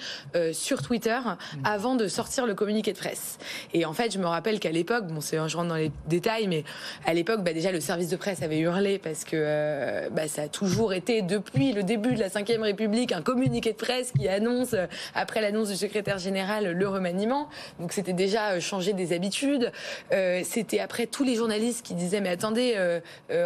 sur 0.52 0.82
Twitter 0.82 1.18
avant 1.64 1.96
de 1.96 2.08
sortir 2.08 2.46
le 2.46 2.56
communiqué 2.56 2.92
de 2.92 2.98
presse. 2.98 3.38
Et 3.74 3.86
en 3.86 3.94
fait, 3.94 4.12
je 4.12 4.20
me 4.20 4.26
rappelle 4.26 4.60
qu'à 4.60 4.72
l'époque, 4.72 5.08
bon, 5.08 5.22
c'est, 5.22 5.38
je 5.48 5.58
rentre 5.58 5.70
dans 5.70 5.76
les 5.76 5.92
détails, 6.08 6.48
mais 6.48 6.64
à 7.06 7.14
l'époque, 7.14 7.42
bah, 7.42 7.54
déjà 7.54 7.72
le 7.72 7.80
service 7.80 8.10
de 8.10 8.18
presse 8.18 8.42
avait 8.42 8.60
hurlé 8.60 9.00
parce 9.00 9.24
que 9.24 10.10
bah, 10.10 10.28
ça 10.28 10.44
a 10.44 10.48
toujours 10.48 10.94
été 10.94 11.22
depuis 11.22 11.72
le 11.72 11.85
début 11.86 12.14
de 12.14 12.20
la 12.20 12.28
Ve 12.28 12.62
République 12.62 13.12
un 13.12 13.22
communiqué 13.22 13.72
de 13.72 13.78
presse 13.78 14.12
qui 14.12 14.28
annonce, 14.28 14.74
euh, 14.74 14.88
après 15.14 15.42
l'annonce 15.42 15.70
du 15.70 15.76
secrétaire 15.76 16.18
général, 16.18 16.72
le 16.72 16.88
remaniement. 16.88 17.48
Donc 17.80 17.94
c'était 17.94 18.14
déjà 18.14 18.52
euh, 18.52 18.60
changer 18.60 18.94
des 18.94 19.14
habitudes. 19.14 19.72
Euh, 20.12 20.42
c'était 20.44 20.80
après 20.80 21.08
tous 21.08 21.24
les 21.24 21.36
journalistes 21.36 21.86
qui 21.86 21.94
disaient 21.94 22.22
mais 22.22 22.30
attendez, 22.30 22.76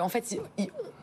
en 0.02 0.10
fait, 0.10 0.39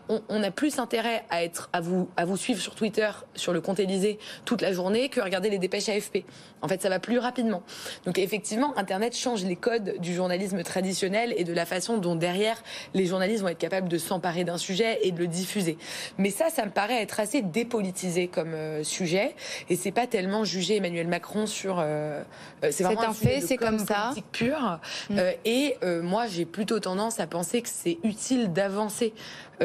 on, 0.09 0.43
a 0.43 0.51
plus 0.51 0.79
intérêt 0.79 1.25
à 1.31 1.81
vous 1.81 2.09
à 2.17 2.25
vous 2.25 2.37
suivre 2.37 2.61
sur 2.61 2.75
Twitter 2.75 3.11
sur 3.35 3.53
le 3.53 3.61
compte 3.61 3.81
Élysée 3.81 4.19
toute 4.45 4.63
la 4.63 4.73
journée 4.73 5.09
que 5.09 5.21
à 5.21 5.25
regarder 5.25 5.51
les 5.51 5.59
dépêches 5.59 5.89
AFP. 5.89 6.25
En 6.63 6.69
fait, 6.69 6.81
ça 6.81 6.89
va 6.89 6.99
plus 6.99 7.19
rapidement. 7.19 7.63
Donc 8.07 8.19
effectivement, 8.19 8.77
Internet 8.79 9.15
change 9.15 9.45
les 9.45 9.57
codes 9.57 9.97
du 10.01 10.15
journalisme 10.15 10.63
traditionnel 10.63 11.35
et 11.37 11.45
de 11.45 11.53
la 11.53 11.67
façon 11.67 11.99
dont 11.99 12.17
derrière 12.17 12.63
les 12.95 13.05
journalistes 13.05 13.43
vont 13.43 13.49
être 13.49 13.59
capables 13.59 13.89
de 13.89 13.99
s'emparer 13.99 14.45
d'un 14.45 14.57
sujet 14.57 14.99
et 15.03 15.13
de 15.13 15.19
le 15.19 15.27
diffuser. 15.27 15.77
Mais 16.17 16.31
ça, 16.31 16.49
ça 16.49 16.65
me 16.65 16.71
paraît 16.71 17.03
être 17.03 17.21
assez 17.21 17.43
dépolitisé 17.43 18.29
comme 18.29 18.55
euh, 18.55 18.83
sujet 18.85 19.35
et 19.69 19.77
c'est 19.77 19.91
pas 19.91 20.07
tellement 20.07 20.45
juger 20.45 20.77
Emmanuel 20.77 21.09
Macron 21.09 21.47
sur. 21.47 21.79
Euh, 21.79 22.23
euh, 22.65 22.69
c'est 22.71 22.85
vraiment 22.85 23.03
un, 23.03 23.13
fait, 23.13 23.43
c'est 23.43 23.59
comme 23.59 23.79
ça. 23.79 24.13
Pure. 24.33 24.81
Mm. 25.11 25.21
et 25.45 25.77
moi, 26.03 26.27
j'ai 26.27 26.47
plutôt 26.47 26.81
tendance 26.81 27.21
à 27.21 27.27
penser 27.27 27.61
que 27.63 27.69
c'est 27.71 27.99
utile 28.03 28.53
d'avancer 28.53 29.13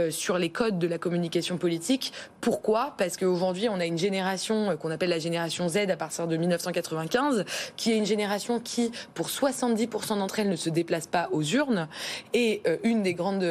sur 0.10 0.38
les 0.38 0.50
codes 0.50 0.80
de 0.80 0.88
la 0.88 0.98
communication 0.98 1.58
politique. 1.58 2.14
Pourquoi? 2.40 2.94
Parce 2.98 3.18
qu'aujourd'hui, 3.18 3.68
on 3.70 3.80
a 3.80 3.86
une 3.86 3.98
génération 3.98 4.78
qu'on 4.78 4.92
appelle 4.92 5.10
la 5.10 5.20
génération 5.20 5.68
Z 5.68 5.78
à 5.90 5.98
partir 5.98 6.28
de 6.28 6.38
1995, 6.82 7.46
qui 7.78 7.92
est 7.92 7.98
une 7.98 8.06
génération 8.06 8.60
qui, 8.60 8.92
pour 9.14 9.28
70% 9.28 10.18
d'entre 10.18 10.40
elles, 10.40 10.50
ne 10.50 10.56
se 10.56 10.70
déplace 10.70 11.08
pas 11.08 11.30
aux 11.32 11.44
urnes. 11.44 11.88
Et 12.34 12.62
euh, 12.68 12.78
une 12.84 13.04
des 13.04 13.14
grandes 13.14 13.46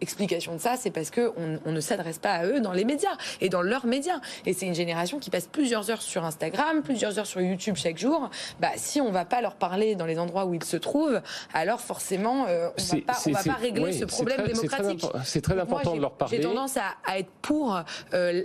explications 0.00 0.54
de 0.54 0.60
ça, 0.60 0.76
c'est 0.76 0.90
parce 0.90 1.10
qu'on 1.10 1.58
on 1.64 1.72
ne 1.72 1.80
s'adresse 1.80 2.18
pas 2.18 2.32
à 2.32 2.46
eux 2.46 2.60
dans 2.60 2.72
les 2.72 2.84
médias 2.84 3.16
et 3.40 3.48
dans 3.48 3.62
leurs 3.62 3.86
médias. 3.86 4.20
Et 4.46 4.52
c'est 4.52 4.66
une 4.66 4.74
génération 4.74 5.18
qui 5.18 5.30
passe 5.30 5.46
plusieurs 5.46 5.90
heures 5.90 6.02
sur 6.02 6.24
Instagram, 6.24 6.82
plusieurs 6.82 7.18
heures 7.18 7.26
sur 7.26 7.40
YouTube 7.40 7.76
chaque 7.76 7.98
jour. 7.98 8.30
Bah, 8.60 8.70
si 8.76 9.00
on 9.00 9.10
va 9.10 9.24
pas 9.24 9.40
leur 9.40 9.56
parler 9.56 9.94
dans 9.94 10.06
les 10.06 10.18
endroits 10.18 10.46
où 10.46 10.54
ils 10.54 10.64
se 10.64 10.76
trouvent, 10.76 11.20
alors 11.52 11.80
forcément, 11.80 12.44
on 12.44 12.96
ne 12.96 13.32
va 13.32 13.42
pas 13.42 13.52
régler 13.52 13.92
ce 13.92 14.04
problème 14.04 14.46
démocratique. 14.46 15.04
C'est 15.24 15.40
très 15.40 15.58
important 15.58 15.94
de 15.94 16.00
leur 16.00 16.12
parler. 16.12 16.36
J'ai 16.36 16.42
tendance 16.42 16.76
à, 16.76 17.18
être 17.18 17.30
pour 17.42 17.76
euh, 17.76 17.82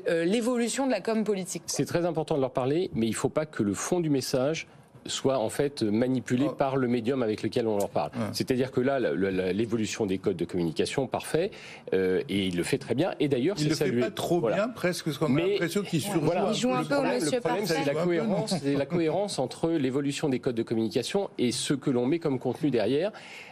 euh, 0.08 0.26
l'évolution 0.26 0.86
de 0.86 0.92
la 0.92 1.02
com 1.02 1.24
politique. 1.24 1.63
C'est 1.65 1.86
très 1.86 2.06
important 2.06 2.36
de 2.36 2.42
leur 2.42 2.52
parler, 2.52 2.89
mais 2.94 3.08
il 3.08 3.12
ne 3.12 3.15
faut 3.15 3.30
pas 3.30 3.46
que 3.46 3.63
le 3.63 3.74
fond 3.74 4.00
du 4.00 4.10
message 4.19 4.67
soit 5.05 5.39
en 5.39 5.49
fait 5.49 5.82
manipulé 5.82 6.47
oh. 6.49 6.53
par 6.53 6.75
le 6.75 6.88
médium 6.88 7.23
avec 7.23 7.41
lequel 7.41 7.67
on 7.67 7.77
leur 7.77 7.89
parle. 7.89 8.12
C'est-à-dire 8.34 8.69
que 8.69 8.82
là, 8.82 8.99
l'évolution 8.99 10.05
des 10.05 10.17
codes 10.17 10.36
de 10.36 10.45
communication, 10.45 11.08
parfait, 11.08 11.51
euh, 11.93 12.21
et 12.29 12.47
il 12.47 12.58
le 12.58 12.63
fait 12.63 12.77
très 12.77 12.95
bien. 12.95 13.13
Et 13.19 13.27
d'ailleurs, 13.27 13.58
c'est 13.58 13.73
salué. 13.73 13.91
Il 13.91 13.95
le 13.95 14.01
fait 14.03 14.10
pas 14.10 14.15
trop 14.15 14.41
bien, 14.41 14.67
presque, 14.67 15.05
parce 15.05 15.17
qu'on 15.17 15.36
a 15.36 15.39
l'impression 15.39 15.82
qu'il 15.84 16.01
surjoue. 16.01 16.19
Voilà. 16.21 16.49
Il 16.49 16.55
joue 16.55 16.73
un 16.73 16.84
peu 16.84 16.95
au 16.95 17.01
monsieur 17.01 17.38
Le 17.38 17.39
problème, 17.39 17.65
c'est 17.65 17.86
la 17.86 17.93
cohérence, 17.93 18.63
la 18.63 18.86
cohérence 18.86 19.39
entre 19.39 19.69
l'évolution 19.69 20.29
des 20.29 20.39
codes 20.39 20.55
de 20.55 20.63
communication 20.63 21.29
et 21.38 21.51
ce 21.51 21.73
que 21.73 21.89
l'on 21.89 22.05
met 22.05 22.19
comme 22.19 22.38
contenu 22.39 22.69
derrière. 22.69 23.12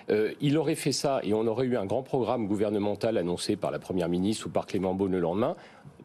Euh, 0.10 0.34
il 0.40 0.58
aurait 0.58 0.76
fait 0.76 0.92
ça 0.92 1.20
et 1.24 1.34
on 1.34 1.48
aurait 1.48 1.66
eu 1.66 1.76
un 1.76 1.86
grand 1.86 2.04
programme 2.04 2.48
gouvernemental 2.48 3.18
annoncé 3.18 3.56
par 3.56 3.72
la 3.72 3.80
Première 3.80 4.10
ministre 4.10 4.48
ou 4.48 4.50
par 4.50 4.66
Clément 4.66 4.94
Beaune 4.94 5.14
le 5.14 5.20
lendemain. 5.20 5.56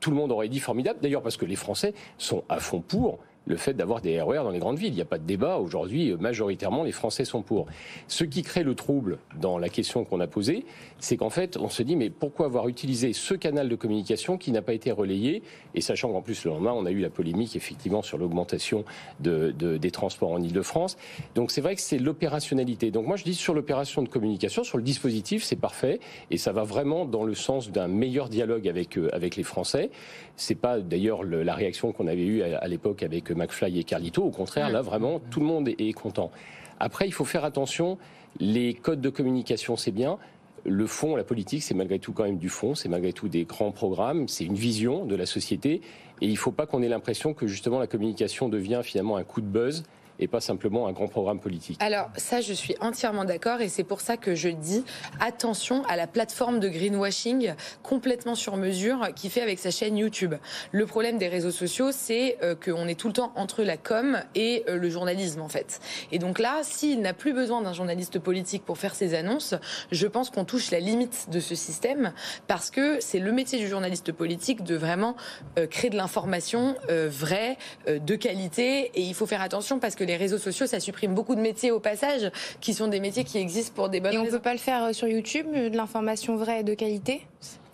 Tout 0.01 0.11
le 0.11 0.16
monde 0.16 0.33
aurait 0.33 0.48
dit 0.48 0.59
formidable, 0.59 0.98
d'ailleurs 1.01 1.22
parce 1.22 1.37
que 1.37 1.44
les 1.44 1.57
Français 1.57 1.94
sont 2.18 2.42
à 2.48 2.59
fond 2.59 2.81
pour 2.81 3.20
le 3.47 3.57
fait 3.57 3.75
d'avoir 3.75 4.01
des 4.01 4.21
RER 4.21 4.39
e 4.39 4.43
dans 4.43 4.51
les 4.51 4.59
grandes 4.59 4.79
villes. 4.79 4.93
Il 4.93 4.97
n'y 4.97 5.03
a 5.03 5.07
pas 5.07 5.19
de 5.19 5.27
débat. 5.27 5.59
Aujourd'hui, 5.59 6.15
majoritairement, 6.19 6.85
les 6.85 6.93
Français 6.93 7.25
sont 7.25 7.43
pour. 7.43 7.67
Ce 8.09 8.25
qui 8.25 8.43
crée 8.43 8.63
le 8.63 8.75
trouble 8.75 9.19
dans 9.41 9.59
la 9.59 9.69
question 9.69 10.05
qu'on 10.05 10.21
a 10.21 10.27
posée, 10.27 10.65
c'est 11.03 11.17
qu'en 11.17 11.31
fait, 11.31 11.57
on 11.57 11.69
se 11.69 11.83
dit, 11.83 11.97
mais 11.97 12.11
pourquoi 12.11 12.47
avoir 12.47 12.69
utilisé 12.69 13.12
ce 13.12 13.35
canal 13.35 13.69
de 13.69 13.75
communication 13.75 14.38
qui 14.38 14.53
n'a 14.53 14.62
pas 14.62 14.73
été 14.73 14.93
relayé? 14.93 15.43
Et 15.75 15.81
sachant 15.81 16.12
qu'en 16.12 16.23
plus, 16.23 16.45
le 16.45 16.53
lendemain, 16.53 16.73
on 16.73 16.87
a 16.87 16.93
eu 16.93 17.01
la 17.01 17.11
polémique, 17.11 17.57
effectivement, 17.57 18.03
sur 18.03 18.19
l'augmentation 18.19 18.85
de, 19.19 19.51
des 19.51 19.91
transports 19.91 20.31
en 20.31 20.41
Ile-de-France. 20.41 20.97
Donc 21.35 21.51
c'est 21.51 21.61
vrai 21.61 21.75
que 21.75 21.81
c'est 21.81 21.99
l'opérationnalité. 21.99 22.93
Donc 22.93 23.09
moi, 23.09 23.17
je 23.17 23.25
dis 23.25 23.35
sur 23.35 23.53
l'opération 23.53 24.03
de 24.03 24.09
communication, 24.09 24.62
sur 24.62 24.79
le 24.79 24.85
dispositif, 24.85 25.43
c'est 25.43 25.57
parfait. 25.57 25.99
Et 26.31 26.37
ça 26.37 26.53
va 26.53 26.62
vraiment 26.62 27.05
dans 27.05 27.25
le 27.25 27.35
sens 27.35 27.73
d'un 27.73 27.88
meilleur 27.88 28.29
dialogue 28.29 28.69
avec, 28.69 28.97
euh, 28.97 29.09
avec 29.12 29.35
les 29.35 29.43
Français. 29.43 29.91
C'est 30.37 30.55
pas 30.55 30.79
d'ailleurs 30.79 31.25
la 31.25 31.55
réaction 31.57 31.91
qu'on 31.91 32.07
avait 32.07 32.25
eue 32.25 32.43
à, 32.43 32.69
l'époque 32.69 33.03
avec 33.03 33.33
McFly 33.33 33.81
et 33.81 33.85
Carlito. 33.85 34.23
Au 34.23 34.31
contraire, 34.31 34.71
là, 34.71 34.83
vraiment, 34.83 35.21
tout 35.33 35.41
le 35.41 35.47
monde 35.47 35.69
est, 35.69 35.93
content. 35.95 36.31
Après, 36.79 37.09
il 37.09 37.12
faut 37.12 37.25
faire 37.25 37.45
attention. 37.45 37.99
Les 38.38 38.73
codes 38.73 39.01
de 39.01 39.11
communication, 39.11 39.77
c'est 39.77 39.91
bien 39.91 40.19
le 40.64 40.87
fond, 40.87 41.16
la 41.16 41.25
politique, 41.25 41.62
c'est 41.62 41.75
malgré 41.75 41.98
tout 41.98 42.12
quand 42.12 42.25
même 42.25 42.38
du 42.38 42.48
fond, 42.48 42.75
c'est 42.75 42.88
malgré 42.88 43.12
tout 43.12 43.29
des 43.29 43.44
grands 43.44 43.72
programmes, 43.72 44.29
c'est 44.29 44.44
une 44.44 44.55
vision 44.55 45.05
de 45.05 45.14
la 45.16 45.27
société, 45.27 45.81
et 46.20 46.27
il 46.27 46.33
ne 46.33 46.37
faut 46.37 46.53
pas 46.53 46.66
qu'on 46.66 46.83
ait 46.83 46.88
l'impression 46.88 47.35
que 47.35 47.46
justement 47.46 47.79
la 47.79 47.87
communication 47.87 48.48
devient 48.48 48.81
finalement 48.85 49.16
un 49.16 49.25
coup 49.25 49.40
de 49.40 49.46
buzz 49.46 49.83
et 50.18 50.29
pas 50.29 50.40
simplement 50.40 50.87
un 50.87 50.92
grand 50.92 51.09
programme 51.09 51.40
politique. 51.40 51.79
Alors 51.83 52.09
ça, 52.16 52.40
je 52.40 52.53
suis 52.53 52.75
entièrement 52.81 53.25
d'accord 53.25 53.61
et 53.61 53.68
c'est 53.68 53.85
pour 53.85 54.01
ça 54.01 54.16
que 54.16 54.35
je 54.35 54.48
dis 54.48 54.85
attention 55.20 55.85
à 55.85 55.96
la 55.96 56.07
plateforme 56.07 56.61
de 56.61 56.68
greenwashing 56.68 57.55
complètement 57.83 58.35
sur 58.35 58.57
mesure 58.57 59.09
qui 59.14 59.31
fait 59.31 59.40
avec 59.40 59.59
sa 59.59 59.70
chaîne 59.70 59.96
YouTube. 59.96 60.35
Le 60.70 60.87
problème 60.87 61.18
des 61.18 61.29
réseaux 61.29 61.51
sociaux, 61.51 61.90
c'est 61.92 62.38
euh, 62.42 62.55
qu'on 62.55 62.88
est 62.88 62.98
tout 62.98 63.09
le 63.09 63.14
temps 63.14 63.33
entre 63.37 63.62
la 63.62 63.77
com 63.77 64.18
et 64.35 64.64
euh, 64.68 64.77
le 64.77 64.90
journalisme 64.90 65.40
en 65.40 65.48
fait. 65.48 65.81
Et 66.11 66.18
donc 66.18 66.38
là, 66.38 66.61
s'il 66.62 67.01
n'a 67.01 67.14
plus 67.14 67.33
besoin 67.33 67.62
d'un 67.62 67.72
journaliste 67.72 68.18
politique 68.18 68.64
pour 68.64 68.79
faire 68.79 68.94
ses 68.94 69.14
annonces, 69.14 69.55
je 69.90 70.07
pense 70.07 70.31
qu'on 70.31 70.44
touche 70.44 70.70
la 70.70 70.81
limite 70.81 71.29
de 71.31 71.40
ce 71.40 71.55
système 71.55 72.12
parce 72.46 72.70
que 72.70 72.98
c'est 73.01 73.18
le 73.18 73.33
métier 73.33 73.59
du 73.59 73.68
journaliste 73.68 74.12
politique 74.12 74.62
de 74.62 74.77
vraiment 74.77 75.16
euh, 75.59 75.66
créer 75.66 75.90
de 75.90 75.96
l'information 75.96 76.77
vraie, 76.88 77.57
de 77.88 78.16
qualité 78.16 78.90
et 78.94 79.01
il 79.03 79.14
faut 79.14 79.27
faire 79.27 79.42
attention 79.42 79.79
parce 79.79 79.94
que 79.94 80.02
que 80.03 80.07
les 80.07 80.17
réseaux 80.17 80.38
sociaux, 80.38 80.67
ça 80.67 80.81
supprime 80.81 81.15
beaucoup 81.15 81.37
de 81.37 81.41
métiers 81.41 81.71
au 81.71 81.79
passage, 81.79 82.31
qui 82.61 82.75
sont 82.75 82.88
des 82.88 82.99
métiers 82.99 83.25
qui 83.25 83.38
existent 83.38 83.73
pour 83.75 83.88
des 83.88 84.01
bonnes 84.01 84.12
Et 84.12 84.19
on 84.19 84.25
ne 84.25 84.31
peut 84.31 84.41
pas 84.41 84.53
le 84.53 84.59
faire 84.59 84.85
euh, 84.85 84.93
sur 84.93 85.07
YouTube, 85.07 85.47
euh, 85.55 85.71
de 85.71 85.77
l'information 85.77 86.37
vraie 86.37 86.61
et 86.61 86.65
de 86.65 86.75
qualité? 86.75 87.23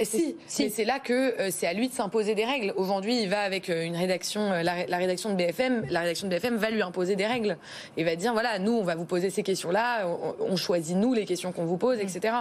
Si, 0.04 0.36
si. 0.46 0.70
c'est 0.70 0.84
là 0.84 0.98
que 1.00 1.12
euh, 1.12 1.48
c'est 1.50 1.66
à 1.66 1.72
lui 1.72 1.88
de 1.88 1.92
s'imposer 1.92 2.34
des 2.34 2.44
règles. 2.44 2.72
Aujourd'hui, 2.76 3.20
il 3.20 3.28
va 3.28 3.40
avec 3.40 3.68
euh, 3.68 3.82
une 3.82 3.96
rédaction, 3.96 4.52
euh, 4.52 4.62
la, 4.62 4.96
rédaction 4.96 5.30
de 5.30 5.34
BFM, 5.34 5.86
la 5.90 6.00
rédaction 6.00 6.28
de 6.28 6.34
BFM 6.34 6.56
va 6.56 6.70
lui 6.70 6.82
imposer 6.82 7.16
des 7.16 7.26
règles 7.26 7.56
et 7.96 8.04
va 8.04 8.14
dire 8.14 8.32
voilà, 8.32 8.58
nous, 8.58 8.72
on 8.72 8.84
va 8.84 8.94
vous 8.94 9.04
poser 9.04 9.30
ces 9.30 9.42
questions-là, 9.42 10.06
on, 10.40 10.56
choisit 10.56 10.96
nous 10.96 11.14
les 11.14 11.24
questions 11.24 11.52
qu'on 11.52 11.64
vous 11.64 11.76
pose, 11.76 11.98
etc. 11.98 12.34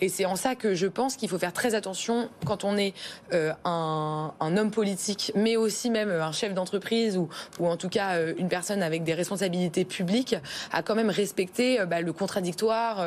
Et 0.00 0.08
c'est 0.08 0.24
en 0.24 0.36
ça 0.36 0.54
que 0.54 0.74
je 0.74 0.86
pense 0.86 1.16
qu'il 1.16 1.28
faut 1.28 1.38
faire 1.38 1.52
très 1.52 1.74
attention 1.74 2.28
quand 2.46 2.62
on 2.62 2.76
est 2.76 2.94
un, 3.32 4.32
homme 4.40 4.70
politique, 4.70 5.32
mais 5.34 5.56
aussi 5.56 5.90
même 5.90 6.10
un 6.10 6.30
chef 6.30 6.54
d'entreprise 6.54 7.16
ou, 7.16 7.28
ou 7.58 7.66
en 7.66 7.76
tout 7.76 7.88
cas 7.88 8.16
une 8.38 8.48
personne 8.48 8.82
avec 8.82 9.02
des 9.02 9.14
responsabilités 9.14 9.84
publiques, 9.84 10.36
à 10.72 10.82
quand 10.82 10.94
même 10.94 11.10
respecter 11.10 11.84
bah, 11.86 12.00
le 12.00 12.12
contradictoire, 12.12 13.06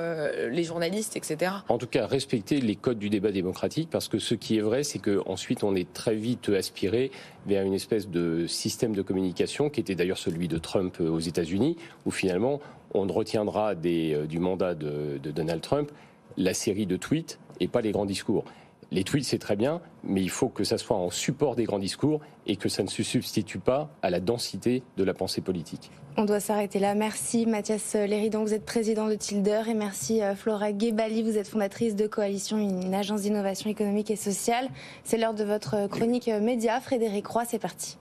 les 0.50 0.64
journalistes, 0.64 1.16
etc. 1.16 1.52
En 1.70 1.78
tout 1.78 1.88
cas, 1.88 2.08
respecter 2.08 2.60
les 2.60 2.76
codes 2.76 3.00
du 3.00 3.10
débat 3.10 3.32
démocratique 3.32 3.67
parce 3.90 4.08
que 4.08 4.20
ce 4.20 4.36
qui 4.36 4.58
est 4.58 4.62
vrai, 4.62 4.84
c'est 4.84 5.00
qu'ensuite 5.00 5.64
on 5.64 5.76
est 5.76 5.92
très 5.94 6.16
vite 6.16 6.50
aspiré 6.50 7.12
vers 7.46 7.64
une 7.64 7.74
espèce 7.74 8.08
de 8.10 8.48
système 8.48 8.94
de 8.94 9.02
communication 9.02 9.70
qui 9.70 9.80
était 9.80 9.96
d'ailleurs 9.96 10.18
celui 10.18 10.48
de 10.48 10.58
Trump 10.58 11.00
aux 11.00 11.20
États-Unis, 11.20 11.78
où 12.06 12.12
finalement 12.12 12.60
on 12.94 13.06
retiendra 13.08 13.74
euh, 13.86 14.26
du 14.26 14.40
mandat 14.40 14.74
de 14.76 15.20
Donald 15.32 15.62
Trump 15.62 15.92
la 16.38 16.54
série 16.54 16.86
de 16.86 16.98
tweets 16.98 17.40
et 17.60 17.68
pas 17.68 17.82
les 17.82 17.92
grands 17.92 18.06
discours. 18.06 18.46
Les 18.92 19.04
tweets, 19.04 19.26
c'est 19.26 19.38
très 19.38 19.56
bien, 19.56 19.82
mais 20.04 20.22
il 20.22 20.30
faut 20.30 20.48
que 20.48 20.64
ça 20.64 20.78
soit 20.78 20.96
en 20.96 21.10
support 21.10 21.56
des 21.56 21.66
grands 21.66 21.80
discours 21.80 22.22
et 22.46 22.56
que 22.56 22.70
ça 22.70 22.84
ne 22.84 22.88
se 22.88 23.04
substitue 23.04 23.60
pas 23.60 23.90
à 24.02 24.10
la 24.10 24.20
densité 24.20 24.82
de 24.96 25.04
la 25.04 25.14
pensée 25.14 25.42
politique. 25.42 25.92
On 26.16 26.26
doit 26.26 26.40
s'arrêter 26.40 26.80
là. 26.80 26.96
Merci 26.96 27.46
Mathias 27.46 27.96
Léridon, 27.96 28.44
vous 28.44 28.54
êtes 28.54 28.66
président 28.66 29.08
de 29.08 29.16
Tilder 29.16 29.64
et 29.68 29.74
merci 29.74 30.24
euh, 30.24 30.36
Flora 30.36 30.76
Gebali, 30.76 31.22
vous 31.22 31.38
êtes 31.38 31.48
fondatrice 31.48 31.96
de 31.96 32.08
Coalition, 32.08 32.58
une 32.58 32.94
agence 32.94 33.22
d'innovation 33.22 33.70
économique 33.70 34.10
et 34.10 34.16
sociale. 34.16 34.70
C'est 35.04 35.18
l'heure 35.18 35.34
de 35.34 35.44
votre 35.44 35.88
chronique 35.88 36.28
média. 36.28 36.80
Frédéric 36.80 37.28
Roy, 37.28 37.44
c'est 37.46 37.60
parti. 37.60 37.98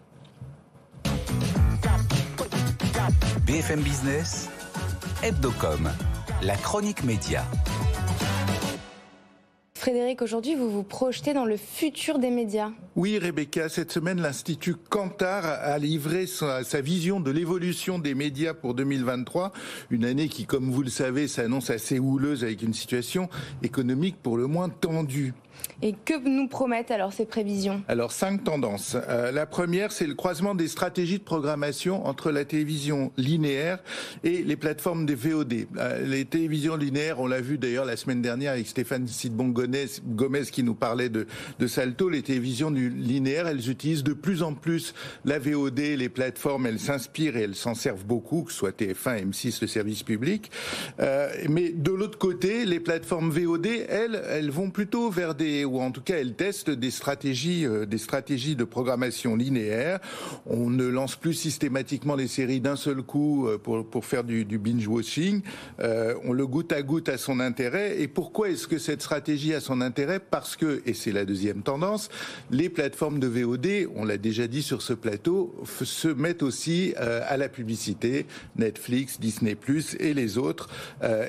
BFM 3.46 3.80
Business, 3.80 4.48
Hebdocom, 5.22 5.90
la 6.42 6.56
chronique 6.56 7.04
média. 7.04 7.44
Frédéric, 9.76 10.22
aujourd'hui, 10.22 10.54
vous 10.54 10.70
vous 10.70 10.82
projetez 10.82 11.34
dans 11.34 11.44
le 11.44 11.58
futur 11.58 12.18
des 12.18 12.30
médias. 12.30 12.70
Oui, 12.96 13.18
Rebecca, 13.18 13.68
cette 13.68 13.92
semaine, 13.92 14.22
l'Institut 14.22 14.74
Kantar 14.74 15.44
a 15.44 15.76
livré 15.76 16.26
sa, 16.26 16.64
sa 16.64 16.80
vision 16.80 17.20
de 17.20 17.30
l'évolution 17.30 17.98
des 17.98 18.14
médias 18.14 18.54
pour 18.54 18.72
2023. 18.72 19.52
Une 19.90 20.06
année 20.06 20.28
qui, 20.28 20.46
comme 20.46 20.70
vous 20.70 20.82
le 20.82 20.88
savez, 20.88 21.28
s'annonce 21.28 21.68
assez 21.68 21.98
houleuse 21.98 22.42
avec 22.42 22.62
une 22.62 22.72
situation 22.72 23.28
économique 23.62 24.16
pour 24.22 24.38
le 24.38 24.46
moins 24.46 24.70
tendue. 24.70 25.34
Et 25.82 25.92
que 25.92 26.26
nous 26.26 26.48
promettent 26.48 26.90
alors 26.90 27.12
ces 27.12 27.26
prévisions? 27.26 27.82
Alors, 27.88 28.12
cinq 28.12 28.44
tendances. 28.44 28.96
Euh, 29.08 29.30
la 29.30 29.46
première, 29.46 29.92
c'est 29.92 30.06
le 30.06 30.14
croisement 30.14 30.54
des 30.54 30.68
stratégies 30.68 31.18
de 31.18 31.24
programmation 31.24 32.06
entre 32.06 32.30
la 32.30 32.44
télévision 32.44 33.12
linéaire 33.16 33.78
et 34.24 34.42
les 34.42 34.56
plateformes 34.56 35.04
des 35.04 35.14
VOD. 35.14 35.66
Euh, 35.76 36.06
les 36.06 36.24
télévisions 36.24 36.76
linéaires, 36.76 37.20
on 37.20 37.26
l'a 37.26 37.40
vu 37.40 37.58
d'ailleurs 37.58 37.84
la 37.84 37.96
semaine 37.96 38.22
dernière 38.22 38.52
avec 38.52 38.66
Stéphane 38.66 39.06
Sidbon 39.06 39.48
Gomez 40.06 40.44
qui 40.50 40.62
nous 40.62 40.74
parlait 40.74 41.08
de, 41.08 41.26
Salto. 41.66 42.08
Les 42.08 42.22
télévisions 42.22 42.70
linéaires, 42.70 43.46
elles 43.46 43.70
utilisent 43.70 44.04
de 44.04 44.12
plus 44.12 44.42
en 44.42 44.54
plus 44.54 44.94
la 45.24 45.38
VOD, 45.38 45.78
les 45.78 46.08
plateformes, 46.08 46.66
elles 46.66 46.80
s'inspirent 46.80 47.36
et 47.36 47.42
elles 47.42 47.54
s'en 47.54 47.74
servent 47.74 48.04
beaucoup, 48.04 48.42
que 48.42 48.52
ce 48.52 48.58
soit 48.58 48.78
TF1, 48.78 49.30
M6, 49.30 49.58
le 49.60 49.66
service 49.66 50.02
public. 50.02 50.50
Euh, 51.00 51.28
mais 51.48 51.70
de 51.70 51.90
l'autre 51.90 52.18
côté, 52.18 52.64
les 52.64 52.80
plateformes 52.80 53.30
VOD, 53.30 53.66
elles, 53.66 54.22
elles 54.28 54.50
vont 54.50 54.70
plutôt 54.70 55.10
vers 55.10 55.34
des 55.34 55.64
ou 55.64 55.80
en 55.80 55.90
tout 55.90 56.00
cas 56.00 56.16
elle 56.16 56.34
teste 56.34 56.70
des 56.70 56.90
stratégies, 56.90 57.66
euh, 57.66 57.86
des 57.86 57.98
stratégies 57.98 58.56
de 58.56 58.64
programmation 58.64 59.36
linéaire. 59.36 60.00
On 60.46 60.70
ne 60.70 60.86
lance 60.86 61.16
plus 61.16 61.34
systématiquement 61.34 62.14
les 62.14 62.28
séries 62.28 62.60
d'un 62.60 62.76
seul 62.76 63.02
coup 63.02 63.46
euh, 63.46 63.58
pour, 63.58 64.04
faire 64.04 64.24
du, 64.24 64.44
du 64.44 64.58
binge-watching. 64.58 65.42
On 65.78 66.32
le 66.32 66.46
goûte 66.46 66.72
à 66.72 66.82
goutte 66.82 67.08
à 67.08 67.18
son 67.18 67.40
intérêt. 67.40 68.00
Et 68.00 68.08
pourquoi 68.08 68.50
est-ce 68.50 68.68
que 68.68 68.78
cette 68.78 69.02
stratégie 69.02 69.54
a 69.56 69.60
son 69.60 69.80
intérêt 69.80 70.20
Parce 70.20 70.56
que, 70.56 70.82
et 70.86 70.94
c'est 70.94 71.12
la 71.12 71.24
deuxième 71.24 71.62
tendance, 71.62 72.08
les 72.50 72.68
plateformes 72.68 73.18
de 73.18 73.26
VOD, 73.26 73.88
on 73.94 74.04
l'a 74.04 74.18
déjà 74.18 74.46
dit 74.46 74.62
sur 74.62 74.82
ce 74.82 74.92
plateau, 74.92 75.54
se 75.82 76.08
mettent 76.08 76.42
aussi 76.42 76.94
à 76.96 77.36
la 77.36 77.48
publicité, 77.48 78.26
Netflix, 78.56 79.20
Disney⁇ 79.20 79.56
et 80.00 80.14
les 80.14 80.38
autres. 80.38 80.68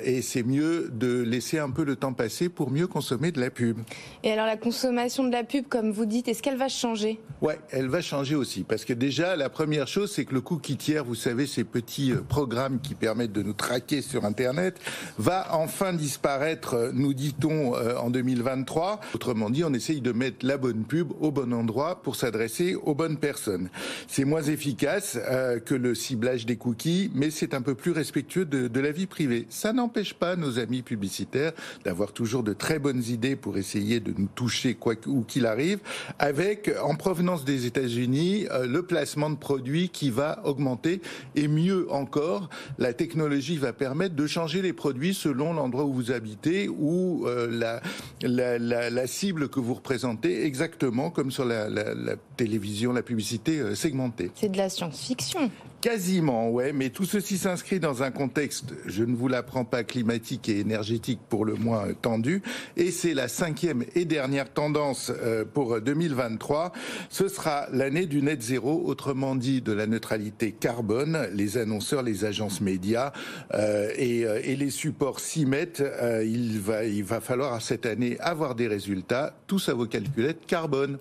et 0.03 0.21
c'est 0.21 0.43
mieux 0.43 0.89
de 0.93 1.21
laisser 1.21 1.59
un 1.59 1.69
peu 1.69 1.83
le 1.83 1.95
temps 1.95 2.13
passer 2.13 2.49
pour 2.49 2.71
mieux 2.71 2.87
consommer 2.87 3.31
de 3.31 3.39
la 3.39 3.49
pub. 3.49 3.77
Et 4.23 4.31
alors 4.31 4.45
la 4.45 4.57
consommation 4.57 5.23
de 5.23 5.31
la 5.31 5.43
pub, 5.43 5.67
comme 5.67 5.91
vous 5.91 6.05
dites, 6.05 6.27
est-ce 6.27 6.43
qu'elle 6.43 6.57
va 6.57 6.69
changer? 6.69 7.19
Ouais, 7.41 7.59
elle 7.71 7.87
va 7.87 8.01
changer 8.01 8.35
aussi. 8.35 8.63
Parce 8.63 8.85
que 8.85 8.93
déjà, 8.93 9.35
la 9.35 9.49
première 9.49 9.87
chose, 9.87 10.11
c'est 10.11 10.25
que 10.25 10.33
le 10.33 10.41
cookie 10.41 10.77
tiers, 10.77 11.03
vous 11.03 11.15
savez, 11.15 11.47
ces 11.47 11.63
petits 11.63 12.11
euh, 12.11 12.21
programmes 12.27 12.79
qui 12.79 12.95
permettent 12.95 13.31
de 13.31 13.43
nous 13.43 13.53
traquer 13.53 14.01
sur 14.01 14.25
Internet, 14.25 14.79
va 15.17 15.55
enfin 15.55 15.93
disparaître, 15.93 16.73
euh, 16.73 16.91
nous 16.93 17.13
dit-on, 17.13 17.75
euh, 17.75 17.95
en 17.97 18.09
2023. 18.17 18.99
Autrement 19.13 19.49
dit, 19.49 19.63
on 19.63 19.73
essaye 19.73 20.01
de 20.01 20.11
mettre 20.11 20.45
la 20.45 20.57
bonne 20.57 20.83
pub 20.83 21.11
au 21.19 21.31
bon 21.31 21.53
endroit 21.53 22.01
pour 22.01 22.15
s'adresser 22.15 22.75
aux 22.75 22.95
bonnes 22.95 23.17
personnes. 23.17 23.69
C'est 24.07 24.25
moins 24.25 24.43
efficace 24.43 25.19
que 25.65 25.75
le 25.75 25.93
ciblage 25.95 26.45
des 26.45 26.55
cookies, 26.55 27.11
mais 27.13 27.29
c'est 27.29 27.53
un 27.53 27.61
peu 27.61 27.75
plus 27.75 27.91
respectueux 27.91 28.45
de, 28.45 28.79
la 28.79 28.91
vie 28.91 29.07
privée. 29.07 29.45
Ça 29.49 29.73
n'empêche 29.73 30.13
pas 30.13 30.35
nos 30.35 30.59
amis 30.59 30.81
publicitaires 30.81 31.51
d'avoir 31.83 32.13
toujours 32.13 32.43
de 32.43 32.53
très 32.53 32.79
bonnes 32.79 33.03
idées 33.03 33.35
pour 33.35 33.57
essayer 33.57 33.99
de 33.99 34.13
nous 34.17 34.29
toucher 34.33 34.75
quoi 34.75 34.95
qu'il 34.95 35.45
arrive, 35.45 35.79
avec 36.19 36.71
en 36.83 36.95
provenance 36.95 37.45
des 37.45 37.65
États-Unis 37.65 38.47
euh, 38.51 38.67
le 38.67 38.83
placement 38.83 39.29
de 39.29 39.35
produits 39.35 39.89
qui 39.89 40.09
va 40.09 40.41
augmenter 40.45 41.01
et 41.35 41.47
mieux 41.47 41.91
encore, 41.91 42.49
la 42.77 42.93
technologie 42.93 43.57
va 43.57 43.73
permettre 43.73 44.15
de 44.15 44.27
changer 44.27 44.61
les 44.61 44.73
produits 44.73 45.13
selon 45.13 45.53
l'endroit 45.53 45.85
où 45.85 45.93
vous 45.93 46.11
habitez 46.11 46.67
ou 46.69 47.25
euh, 47.27 47.47
la, 47.49 47.81
la, 48.21 48.57
la, 48.57 48.89
la, 48.89 49.07
cible 49.07 49.49
que 49.49 49.59
vous 49.59 49.73
représentez, 49.73 50.45
exactement 50.45 51.09
comme 51.09 51.31
sur 51.31 51.45
la, 51.45 51.69
la 51.69 52.15
télévision, 52.35 52.93
la 52.93 53.03
publicité 53.03 53.59
euh, 53.59 53.75
segmentée. 53.75 54.31
C'est 54.35 54.49
de 54.49 54.57
la 54.57 54.69
science-fiction. 54.69 55.51
Quasiment, 55.79 56.49
ouais, 56.49 56.73
mais 56.73 56.89
tout 56.89 57.05
ceci 57.05 57.37
s'inscrit 57.37 57.79
dans 57.79 58.01
un 58.01 58.09
contexte, 58.09 58.73
je 58.87 59.03
ne 59.03 59.15
vous 59.15 59.27
l'apprends 59.27 59.63
pas, 59.63 59.83
climatique 59.83 60.49
et 60.49 60.59
énergétique 60.59 61.19
pour 61.29 61.45
le 61.45 61.53
moins 61.53 61.93
tendu, 62.01 62.41
et 62.75 62.89
c'est 62.89 63.13
la 63.13 63.27
cinquième 63.27 63.85
et 63.93 64.05
dernière 64.05 64.51
tendance 64.51 65.11
euh, 65.21 65.45
pour 65.45 65.79
2023. 65.79 66.71
Ce 67.09 67.27
sera 67.27 67.67
l'année 67.71 68.07
du 68.07 68.23
net 68.23 68.41
zéro, 68.41 68.81
autrement 68.85 69.35
dit 69.35 69.61
de 69.61 69.71
la 69.71 69.85
neutralité 69.85 70.51
carbone. 70.51 71.27
Les 71.33 71.57
annonceurs, 71.57 72.01
les 72.01 72.25
agences 72.25 72.61
médias 72.61 73.11
euh, 73.53 73.91
et, 73.95 74.25
euh, 74.25 74.41
et, 74.43 74.55
les 74.55 74.69
supports 74.69 75.19
s'y 75.19 75.45
mettent. 75.45 75.81
Euh, 75.81 76.23
il, 76.25 76.59
va, 76.59 76.85
il 76.85 77.03
va 77.03 77.21
falloir 77.21 77.61
cette 77.61 77.85
année 77.85 77.96
avoir 78.19 78.55
des 78.55 78.67
résultats, 78.67 79.33
tous 79.47 79.69
à 79.69 79.73
vos 79.73 79.85
calculettes 79.85 80.45
carbone. 80.45 80.97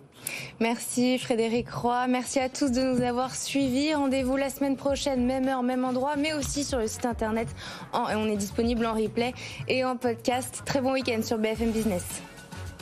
Merci 0.61 1.19
Frédéric 1.19 1.71
Roy. 1.71 2.07
Merci 2.09 2.41
à 2.41 2.49
tous 2.49 2.73
de 2.73 2.81
nous 2.81 3.03
avoir 3.03 3.35
suivis. 3.35 3.95
Rendez-vous 3.95 4.37
la 4.37 4.51
semaine 4.51 4.77
prochaine, 4.77 5.25
même 5.25 5.47
heure, 5.49 5.63
même 5.63 5.85
endroit, 5.85 6.17
mais 6.17 6.35
aussi 6.35 6.65
sur 6.65 6.79
le 6.79 6.89
site 6.89 7.07
internet. 7.07 7.49
On 7.93 8.29
est 8.29 8.37
disponible 8.37 8.87
en 8.87 8.95
replay 8.95 9.35
et 9.69 9.85
en 9.85 9.97
podcast. 9.97 10.63
Très 10.65 10.81
bon 10.81 10.93
week-end 10.93 11.21
sur 11.23 11.39
BFM 11.39 11.71
Business. 11.71 12.23